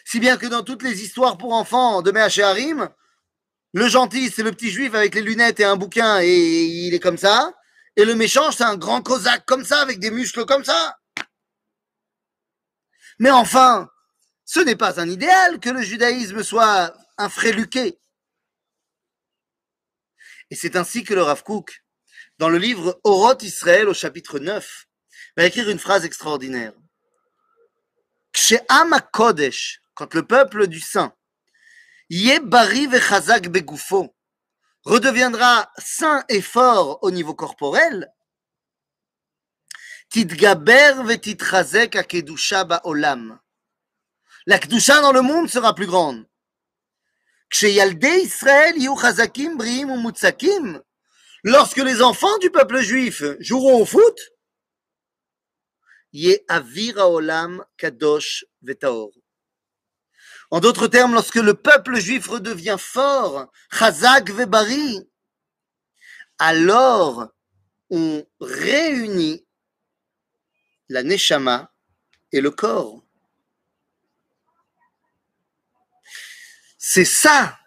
[0.05, 2.89] Si bien que dans toutes les histoires pour enfants de Harim,
[3.73, 6.99] le gentil, c'est le petit juif avec les lunettes et un bouquin et il est
[6.99, 7.53] comme ça.
[7.95, 10.97] Et le méchant, c'est un grand cosaque comme ça, avec des muscles comme ça.
[13.19, 13.89] Mais enfin,
[14.45, 17.99] ce n'est pas un idéal que le judaïsme soit un fréluqué.
[20.49, 21.83] Et c'est ainsi que le Rav Kook,
[22.37, 24.85] dans le livre Oroth Israël au chapitre 9,
[25.35, 26.73] va écrire une phrase extraordinaire.
[29.95, 31.13] Quand le peuple du saint,
[32.43, 34.15] bari vechazak begufo,
[34.83, 38.11] redeviendra saint et fort au niveau corporel,
[40.09, 40.93] titgaber
[41.93, 43.39] akedusha ba'olam.
[44.45, 46.25] La kedusha dans le monde sera plus grande.
[47.61, 48.75] Israël
[51.47, 54.19] lorsque les enfants du peuple juif joueront au foot,
[57.77, 59.11] kadosh vetaor.
[60.51, 65.09] En d'autres termes, lorsque le peuple juif redevient fort, chazak vebari,
[66.37, 67.29] alors
[67.89, 69.45] on réunit
[70.89, 71.71] la neshama
[72.33, 73.03] et le corps.
[76.77, 77.57] C'est ça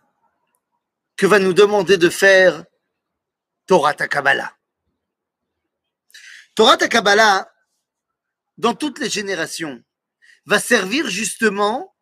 [1.17, 2.65] que va nous demander de faire
[3.71, 4.53] Torah Takabala.
[6.57, 7.49] Torah Takabala,
[8.59, 9.81] dans toutes les générations,
[10.45, 11.95] va servir justement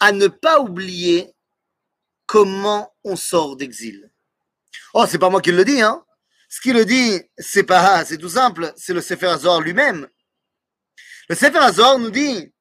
[0.00, 1.32] à ne pas oublier
[2.26, 4.10] comment on sort d'exil.
[4.94, 6.04] Oh, c'est pas moi qui le dis, hein.
[6.48, 10.08] Ce qui le dit, c'est pas, c'est tout simple, c'est le Sefer Azor lui-même.
[11.28, 12.52] Le Sefer Azor nous dit,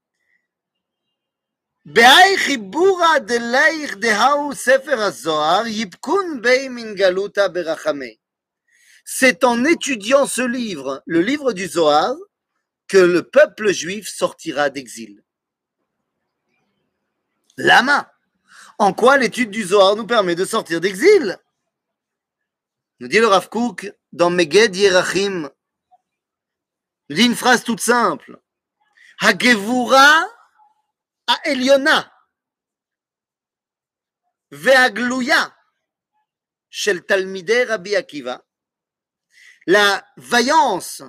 [9.06, 12.14] c'est en étudiant ce livre, le livre du Zohar,
[12.90, 15.24] que le peuple juif sortira d'exil.
[17.56, 18.12] Lama,
[18.80, 21.40] en quoi l'étude du Zohar nous permet de sortir d'exil?
[23.00, 25.50] Nous dit le Rav Kook dans Meged Yerachim,
[27.10, 28.42] nous dit une phrase toute simple.
[29.22, 30.28] Hagevura
[31.29, 32.01] העליונה
[34.53, 35.45] והגלויה
[36.70, 38.39] של תלמידי רבי Akiva,
[39.66, 41.03] la vaillance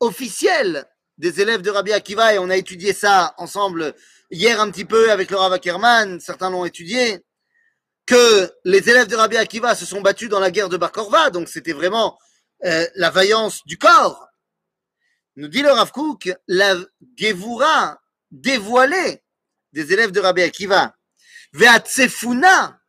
[0.00, 0.84] officielle
[1.18, 3.94] des élèves de Rabbi Akiva, et on a étudié ça ensemble
[4.30, 7.24] hier un petit peu avec le Rav Ackerman, certains l'ont étudié,
[8.04, 11.30] que les élèves de Rabbi Akiva se sont battus dans la guerre de Bar Korva,
[11.30, 12.18] donc c'était vraiment
[12.64, 14.28] euh, la vaillance du corps.
[15.36, 16.76] Nous dit le Rav Kook, la
[17.16, 18.00] Gevura
[18.30, 19.22] dévoilée
[19.73, 20.95] des élèves de Rabbi Akiva,
[21.53, 22.79] Ve'atsefuna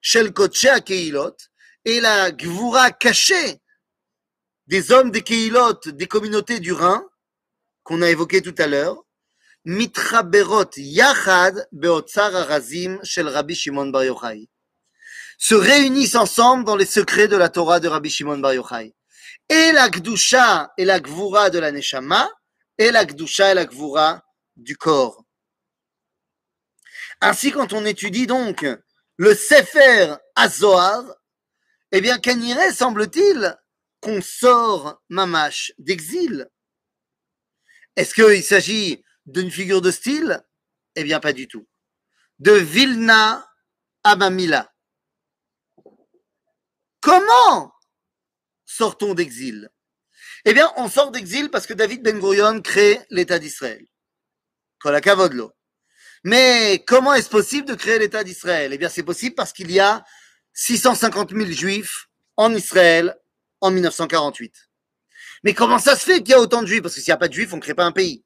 [0.00, 1.36] shel kotche keilot,
[1.84, 3.60] et la gvura cachée
[4.66, 7.04] des hommes des keilot, des communautés du Rhin,
[7.82, 9.02] qu'on a évoqué tout à l'heure,
[9.64, 14.48] mitraberot yachad beotzar arazim shel Rabbi Shimon Bar Yochai,
[15.38, 18.94] se réunissent ensemble dans les secrets de la Torah de Rabbi Shimon Bar Yochai.
[19.48, 22.30] Et la gdusha et la gvura de la neshama,
[22.78, 24.22] et la gdusha et la gvura
[24.56, 25.21] du corps.
[27.24, 28.66] Ainsi, quand on étudie donc
[29.16, 31.04] le Sefer Azohar,
[31.92, 33.56] eh bien, irait, semble-t-il,
[34.00, 36.50] qu'on sort Mamash d'exil?
[37.94, 40.42] Est-ce qu'il s'agit d'une figure de style?
[40.96, 41.68] Eh bien, pas du tout.
[42.40, 43.48] De Vilna
[44.02, 44.74] à Mamila.
[47.00, 47.72] Comment
[48.64, 49.70] sortons d'exil?
[50.44, 53.86] Eh bien, on sort d'exil parce que David Ben Gurion crée l'État d'Israël.
[54.80, 55.52] Kolakavodlo.
[56.24, 58.72] Mais comment est-ce possible de créer l'État d'Israël?
[58.72, 60.04] Eh bien, c'est possible parce qu'il y a
[60.54, 63.16] 650 000 juifs en Israël
[63.60, 64.54] en 1948.
[65.44, 66.82] Mais comment ça se fait qu'il y a autant de juifs?
[66.82, 68.24] Parce que s'il n'y a pas de juifs, on ne crée pas un pays.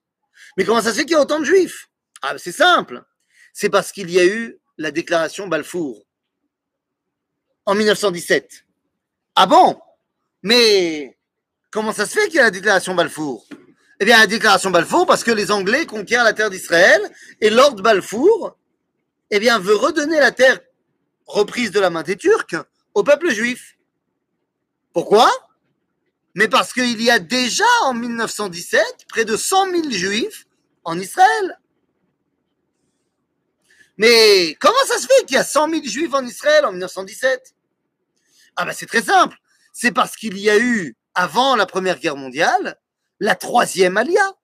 [0.56, 1.88] Mais comment ça se fait qu'il y a autant de juifs?
[2.22, 3.02] Ah, c'est simple.
[3.52, 6.02] C'est parce qu'il y a eu la déclaration Balfour
[7.64, 8.64] en 1917.
[9.34, 9.80] Ah bon?
[10.42, 11.18] Mais
[11.70, 13.46] comment ça se fait qu'il y a la déclaration Balfour?
[13.98, 17.00] Eh bien, la déclaration Balfour parce que les Anglais conquièrent la terre d'Israël
[17.40, 18.56] et Lord Balfour,
[19.30, 20.60] eh bien, veut redonner la terre
[21.26, 22.54] reprise de la main des Turcs
[22.94, 23.76] au peuple juif.
[24.92, 25.30] Pourquoi?
[26.34, 30.46] Mais parce qu'il y a déjà en 1917 près de 100 000 juifs
[30.84, 31.58] en Israël.
[33.96, 37.54] Mais comment ça se fait qu'il y a 100 000 juifs en Israël en 1917
[38.56, 39.38] Ah ben c'est très simple.
[39.72, 42.78] C'est parce qu'il y a eu, avant la Première Guerre mondiale,
[43.20, 44.34] la troisième alia.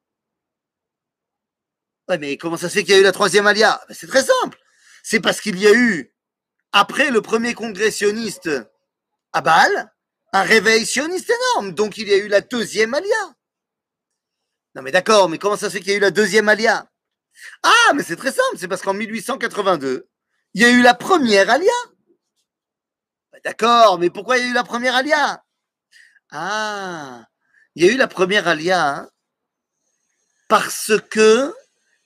[2.09, 3.81] Ouais, mais comment ça se fait qu'il y a eu la troisième alia?
[3.89, 4.59] Ben, C'est très simple.
[5.03, 6.14] C'est parce qu'il y a eu,
[6.73, 8.51] après le premier congressionniste
[9.33, 9.93] à Bâle,
[10.33, 11.73] un réveil sioniste énorme.
[11.73, 13.35] Donc il y a eu la deuxième alia.
[14.75, 16.89] Non mais d'accord, mais comment ça se fait qu'il y a eu la deuxième alia?
[17.62, 20.09] Ah, mais c'est très simple, c'est parce qu'en 1882,
[20.55, 21.73] il y a eu la première alia.
[23.33, 25.45] Bah, d'accord, mais pourquoi il y a eu la première alia?
[26.31, 27.27] Ah,
[27.75, 29.11] il y a eu la première alia hein,
[30.49, 31.55] parce que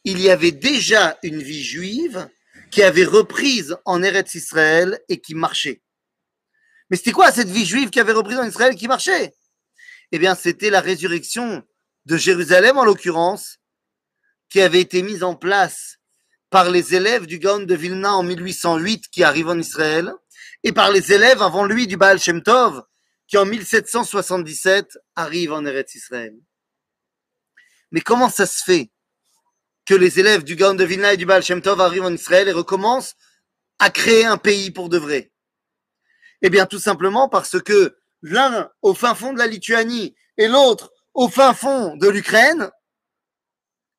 [0.05, 2.29] il y avait déjà une vie juive
[2.71, 5.83] qui avait reprise en Eretz Israël et qui marchait.
[6.89, 9.35] Mais c'était quoi cette vie juive qui avait reprise en Israël et qui marchait?
[10.13, 11.65] Eh bien, c'était la résurrection
[12.05, 13.59] de Jérusalem en l'occurrence,
[14.49, 15.97] qui avait été mise en place
[16.51, 20.13] par les élèves du Gaon de Vilna en 1808 qui arrive en Israël
[20.63, 22.83] et par les élèves avant lui du Baal Shem Tov
[23.27, 26.37] qui en 1777 arrive en Eretz Israël.
[27.91, 28.91] Mais comment ça se fait
[29.85, 33.15] que les élèves du Gaon et du Baal Shem arrivent en Israël et recommencent
[33.79, 35.33] à créer un pays pour de vrai?
[36.43, 40.93] Eh bien, tout simplement parce que l'un au fin fond de la Lituanie et l'autre
[41.15, 42.71] au fin fond de l'Ukraine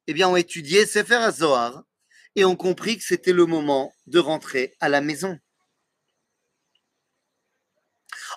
[0.07, 1.83] eh bien, ont étudié Sefer Zohar
[2.35, 5.37] et ont compris que c'était le moment de rentrer à la maison.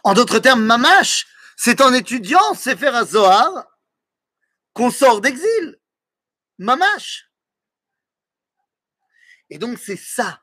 [0.05, 1.27] En d'autres termes, Mamash,
[1.57, 3.67] c'est en étudiant Sefer Zohar
[4.73, 5.79] qu'on sort d'exil.
[6.59, 7.31] Mamash.
[9.51, 10.43] Et donc, c'est ça,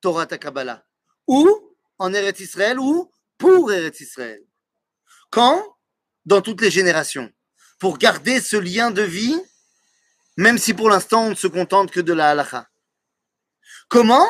[0.00, 0.86] Torah Takabala.
[1.26, 4.42] Ou en Eretz Israël, ou pour Eretz Israël.
[5.30, 5.76] Quand?
[6.24, 7.30] Dans toutes les générations.
[7.78, 9.40] Pour garder ce lien de vie
[10.38, 12.68] même si pour l'instant on ne se contente que de la halakha.
[13.88, 14.26] Comment?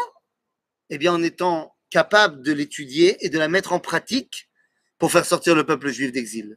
[0.89, 4.48] Eh bien en étant capable de l'étudier et de la mettre en pratique
[4.99, 6.57] pour faire sortir le peuple juif d'exil.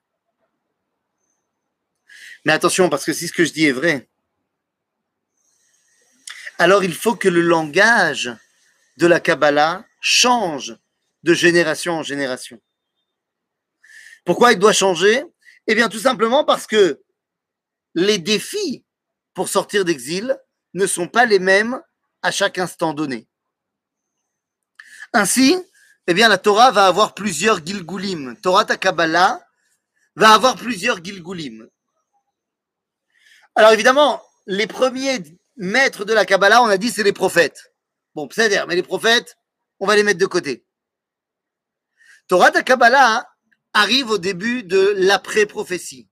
[2.45, 4.09] Mais attention, parce que si ce que je dis est vrai,
[6.57, 8.31] alors il faut que le langage
[8.97, 10.75] de la Kabbalah change
[11.23, 12.61] de génération en génération.
[14.25, 15.23] Pourquoi il doit changer?
[15.67, 17.01] Eh bien tout simplement parce que
[17.93, 18.83] les défis
[19.33, 20.37] pour sortir d'exil
[20.73, 21.81] ne sont pas les mêmes
[22.21, 23.27] à chaque instant donné.
[25.13, 25.57] Ainsi,
[26.07, 28.35] eh bien, la Torah va avoir plusieurs Gilgulim.
[28.41, 29.45] Torah Takabala
[30.15, 31.67] va avoir plusieurs Gilgulim.
[33.55, 35.19] Alors évidemment, les premiers
[35.57, 37.73] maîtres de la Kabbalah, on a dit, c'est les prophètes.
[38.15, 39.37] Bon, c'est-à-dire, mais les prophètes,
[39.79, 40.65] on va les mettre de côté.
[42.27, 43.27] Torah Takabala
[43.73, 46.09] arrive au début de l'après-prophétie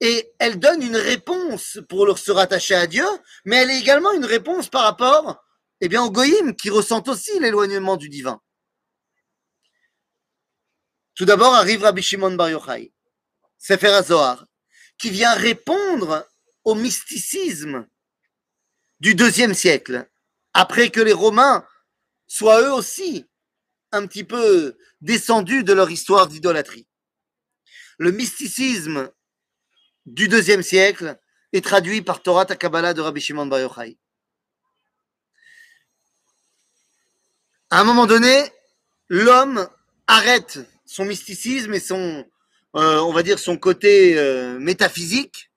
[0.00, 3.06] et elle donne une réponse pour se rattacher à Dieu,
[3.44, 5.42] mais elle est également une réponse par rapport
[5.80, 8.40] eh bien, aux goïms qui ressentent aussi l'éloignement du divin.
[11.14, 12.92] Tout d'abord arrive Rabbi Shimon Bar Yochai,
[13.56, 14.46] Sefer HaZohar,
[14.98, 16.28] qui vient répondre
[16.64, 17.86] au mysticisme
[19.00, 20.08] du deuxième siècle,
[20.54, 21.66] après que les Romains
[22.26, 23.26] soient eux aussi
[23.92, 26.86] un petit peu descendus de leur histoire d'idolâtrie.
[27.98, 29.12] Le mysticisme
[30.06, 31.18] du deuxième siècle
[31.52, 33.98] est traduit par Torah Takabala de Rabbi Shimon Bar Yochai.
[37.70, 38.50] À un moment donné,
[39.08, 39.68] l'homme
[40.08, 40.58] arrête
[40.94, 42.24] son mysticisme et son,
[42.76, 45.50] euh, on va dire, son côté euh, métaphysique,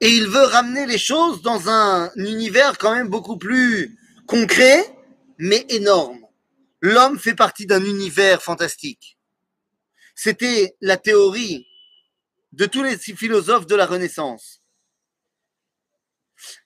[0.00, 4.84] et il veut ramener les choses dans un univers quand même beaucoup plus concret,
[5.38, 6.26] mais énorme.
[6.80, 9.16] L'homme fait partie d'un univers fantastique.
[10.16, 11.68] C'était la théorie
[12.50, 14.60] de tous les philosophes de la Renaissance.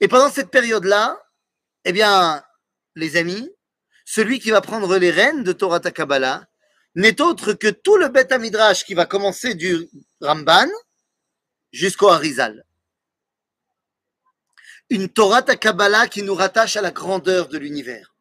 [0.01, 1.20] Et pendant cette période-là,
[1.85, 2.43] eh bien,
[2.95, 3.51] les amis,
[4.07, 6.49] celui qui va prendre les rênes de Torah Takabala
[6.97, 9.88] n'est autre que tout le Beth Midrash qui va commencer du
[10.20, 10.68] Ramban
[11.70, 12.64] jusqu'au Harizal.
[14.88, 18.14] Une Torah Takabala qui nous rattache à la grandeur de l'univers.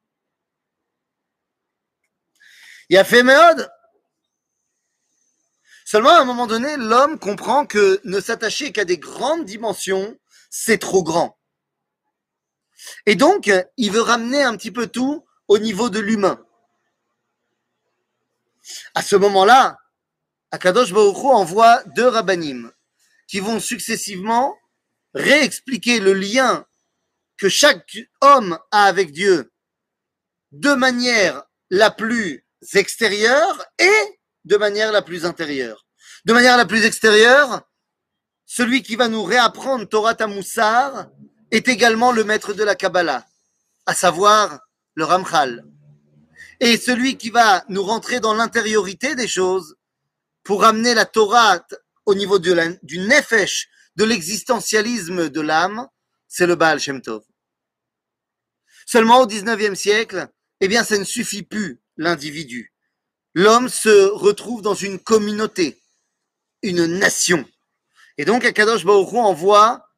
[2.90, 3.70] Il a fait Méode,
[5.88, 10.18] Seulement, à un moment donné, l'homme comprend que ne s'attacher qu'à des grandes dimensions,
[10.50, 11.38] c'est trop grand.
[13.06, 16.45] Et donc, il veut ramener un petit peu tout au niveau de l'humain.
[18.94, 19.78] À ce moment-là,
[20.52, 22.72] Akadosh Baruch envoie deux rabbinim
[23.28, 24.56] qui vont successivement
[25.14, 26.66] réexpliquer le lien
[27.38, 29.52] que chaque homme a avec Dieu
[30.52, 35.86] de manière la plus extérieure et de manière la plus intérieure.
[36.26, 37.62] De manière la plus extérieure,
[38.46, 41.08] celui qui va nous réapprendre Torah Tamoussar
[41.52, 43.26] est également le maître de la Kabbalah,
[43.86, 44.60] à savoir
[44.94, 45.66] le Ramchal.
[46.60, 49.76] Et celui qui va nous rentrer dans l'intériorité des choses
[50.44, 51.66] pour amener la Torah
[52.06, 52.54] au niveau du,
[53.00, 55.88] nefesh, de l'existentialisme de l'âme,
[56.28, 57.24] c'est le Baal Shem Tov.
[58.86, 60.28] Seulement au 19e siècle,
[60.62, 62.74] eh bien, ça ne suffit plus, l'individu.
[63.34, 65.82] L'homme se retrouve dans une communauté,
[66.62, 67.44] une nation.
[68.18, 69.90] Et donc, Akadosh Baruch envoie,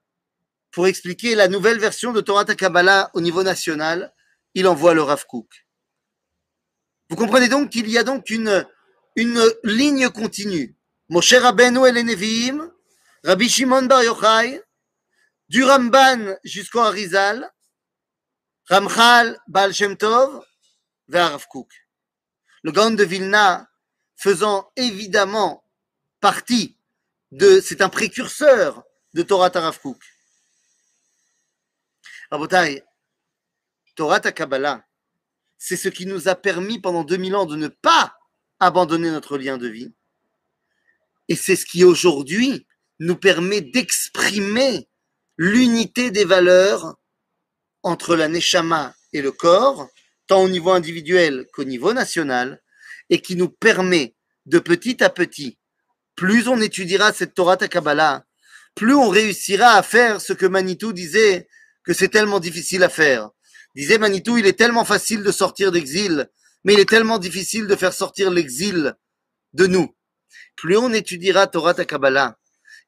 [0.72, 4.14] pour expliquer la nouvelle version de Torah Kabbalah au niveau national,
[4.54, 5.67] il envoie le Rav Kook.
[7.10, 8.66] Vous comprenez donc qu'il y a donc une,
[9.16, 10.76] une ligne continue.
[11.10, 12.52] Moshe Rabbeinu et
[13.24, 14.62] Rabbi Shimon Bar Yochai,
[15.50, 17.50] du Ramban jusqu'au Harizal,
[18.70, 20.46] Ramchal, Baal Shem Tov,
[21.08, 21.40] vers
[22.64, 23.70] Le Gaon de Vilna
[24.18, 25.64] faisant évidemment
[26.20, 26.78] partie
[27.32, 28.84] de, c'est un précurseur
[29.14, 30.02] de Torah Rav Kook.
[32.30, 32.84] Rabotai,
[33.96, 34.87] Torah Kabbalah,
[35.58, 38.14] c'est ce qui nous a permis pendant 2000 ans de ne pas
[38.60, 39.94] abandonner notre lien de vie.
[41.30, 42.66] Et c'est ce qui aujourd'hui
[43.00, 44.88] nous permet d'exprimer
[45.38, 46.96] l'unité des valeurs
[47.84, 49.88] entre la neshama et le corps,
[50.26, 52.62] tant au niveau individuel qu'au niveau national,
[53.10, 55.58] et qui nous permet de petit à petit,
[56.16, 58.26] plus on étudiera cette Torah Kabbalah,
[58.76, 61.48] plus on réussira à faire ce que Manitou disait
[61.84, 63.30] que c'est tellement difficile à faire.
[63.78, 66.32] Disait Manitou, il est tellement facile de sortir d'exil,
[66.64, 68.96] mais il est tellement difficile de faire sortir l'exil
[69.54, 69.96] de nous.
[70.56, 72.40] Plus on étudiera Torah Kabbalah,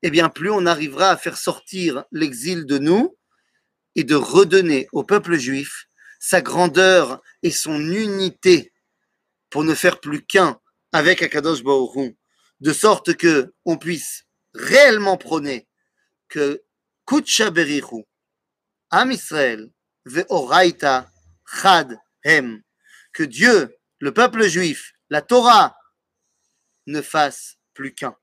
[0.01, 3.15] eh bien plus on arrivera à faire sortir l'exil de nous
[3.93, 5.85] et de redonner au peuple juif
[6.19, 8.73] sa grandeur et son unité
[9.51, 10.59] pour ne faire plus qu'un
[10.91, 12.15] avec Akadosh Baruch
[12.61, 14.23] de sorte que on puisse
[14.55, 15.67] réellement prôner
[16.29, 16.63] que
[17.05, 18.05] Kutsha Berichu,
[18.89, 19.69] Am Israël,
[20.05, 21.11] Ve'oraita
[21.45, 22.61] Chad Hem,
[23.13, 25.75] que Dieu, le peuple juif, la Torah,
[26.87, 28.15] ne fasse plus qu'un.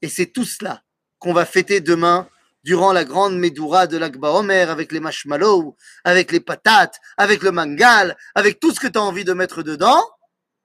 [0.00, 0.82] Et c'est tout cela
[1.18, 2.28] qu'on va fêter demain
[2.64, 7.50] durant la grande Médoura de l'Akba Omer avec les marshmallows, avec les patates, avec le
[7.50, 10.02] mangal, avec tout ce que tu as envie de mettre dedans,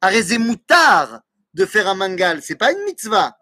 [0.02, 1.22] arrêtez moutard
[1.54, 2.42] de faire un mangal.
[2.42, 3.38] C'est pas une mitzvah.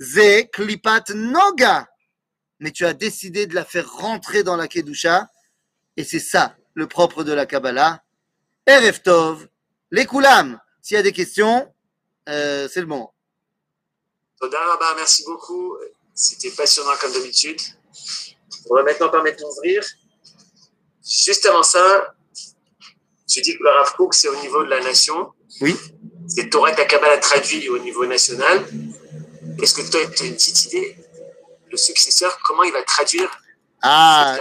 [0.00, 1.86] Ze klipat noga.
[2.58, 5.28] Mais tu as décidé de la faire rentrer dans la kedusha.
[5.96, 8.02] Et c'est ça, le propre de la Kabbalah.
[8.66, 9.46] Erev Tov,
[9.90, 10.60] les koulam.
[10.82, 11.72] S'il y a des questions,
[12.28, 13.14] euh, c'est le moment.
[14.96, 15.76] merci beaucoup.
[16.14, 17.60] C'était passionnant comme d'habitude.
[18.70, 19.84] On va maintenant permettre d'ouvrir.
[21.06, 22.14] Juste avant ça,
[23.28, 25.32] tu dis que le Rav Kook, c'est au niveau de la nation.
[25.60, 25.76] Oui.
[26.28, 28.66] C'est Torah Kabbalah traduit au niveau national.
[29.62, 30.96] Est-ce que tu as une petite idée
[31.70, 33.30] Le successeur, comment il va traduire
[33.82, 34.36] Ah,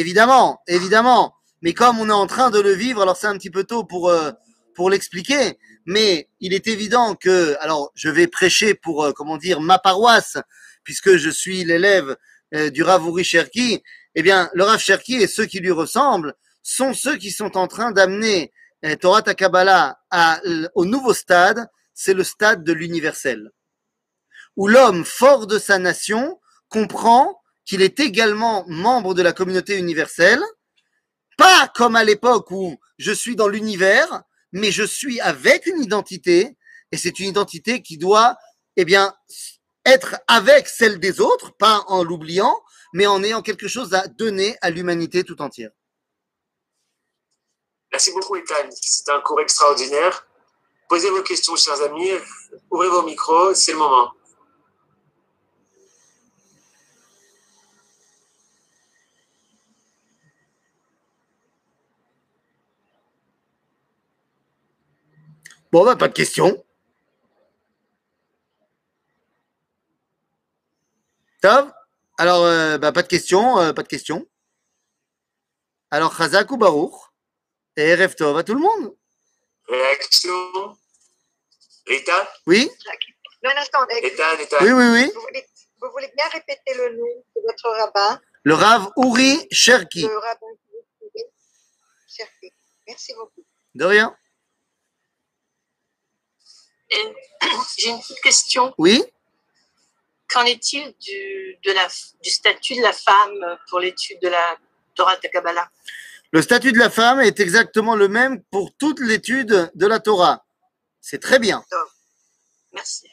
[0.00, 1.34] évidemment, évidemment.
[1.62, 3.84] Mais comme on est en train de le vivre, alors c'est un petit peu tôt
[3.84, 4.30] pour, euh,
[4.74, 5.58] pour l'expliquer.
[5.86, 10.36] Mais il est évident que, alors je vais prêcher pour, euh, comment dire, ma paroisse,
[10.84, 12.16] puisque je suis l'élève
[12.54, 13.82] euh, du Rav Uri Cherki,
[14.14, 17.66] eh bien, le Rav Cherki et ceux qui lui ressemblent sont ceux qui sont en
[17.66, 18.52] train d'amener
[19.00, 19.98] Torah Takabala
[20.74, 23.50] au nouveau stade, c'est le stade de l'universel,
[24.56, 30.42] où l'homme fort de sa nation comprend qu'il est également membre de la communauté universelle,
[31.36, 36.56] pas comme à l'époque où je suis dans l'univers, mais je suis avec une identité,
[36.92, 38.36] et c'est une identité qui doit,
[38.76, 39.14] eh bien,
[39.84, 42.58] être avec celle des autres, pas en l'oubliant,
[42.94, 45.70] mais en ayant quelque chose à donner à l'humanité tout entière.
[47.92, 48.68] Merci beaucoup, Ethan.
[48.70, 50.26] C'était un cours extraordinaire.
[50.88, 52.10] Posez vos questions, chers amis.
[52.70, 54.12] Ouvrez vos micros, c'est le moment.
[65.76, 66.64] Bon, bah, pas de questions.
[72.16, 74.26] Alors, euh, bah, pas de questions, euh, pas de questions.
[75.90, 76.94] Alors, Chazak ou Baruch
[77.76, 78.96] et Erev Tov à tout le monde.
[79.68, 80.78] Réaction
[81.86, 82.70] Rita Oui
[83.42, 84.00] Non, attendez.
[84.00, 84.56] Rita, Rita.
[84.62, 85.12] Oui, oui, oui.
[85.14, 85.46] Vous voulez,
[85.82, 90.06] vous voulez bien répéter le nom de votre rabbin Le Rav Uri Cherki.
[90.06, 90.46] Le rabbin
[92.86, 93.44] Merci beaucoup.
[93.74, 94.16] De rien.
[96.92, 97.12] Euh,
[97.78, 98.74] j'ai une petite question.
[98.78, 99.02] Oui.
[100.28, 101.58] Qu'en est-il du,
[102.30, 104.56] statut de la femme pour l'étude de la
[104.94, 105.70] Torah de Kabbalah?
[106.32, 110.44] Le statut de la femme est exactement le même pour toute l'étude de la Torah.
[111.00, 111.64] C'est très bien.
[112.72, 113.08] Merci.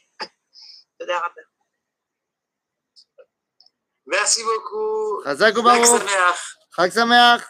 [4.05, 5.23] Merci beaucoup.
[5.23, 6.41] Chag Sameach.
[6.75, 7.41] Chag Sameach.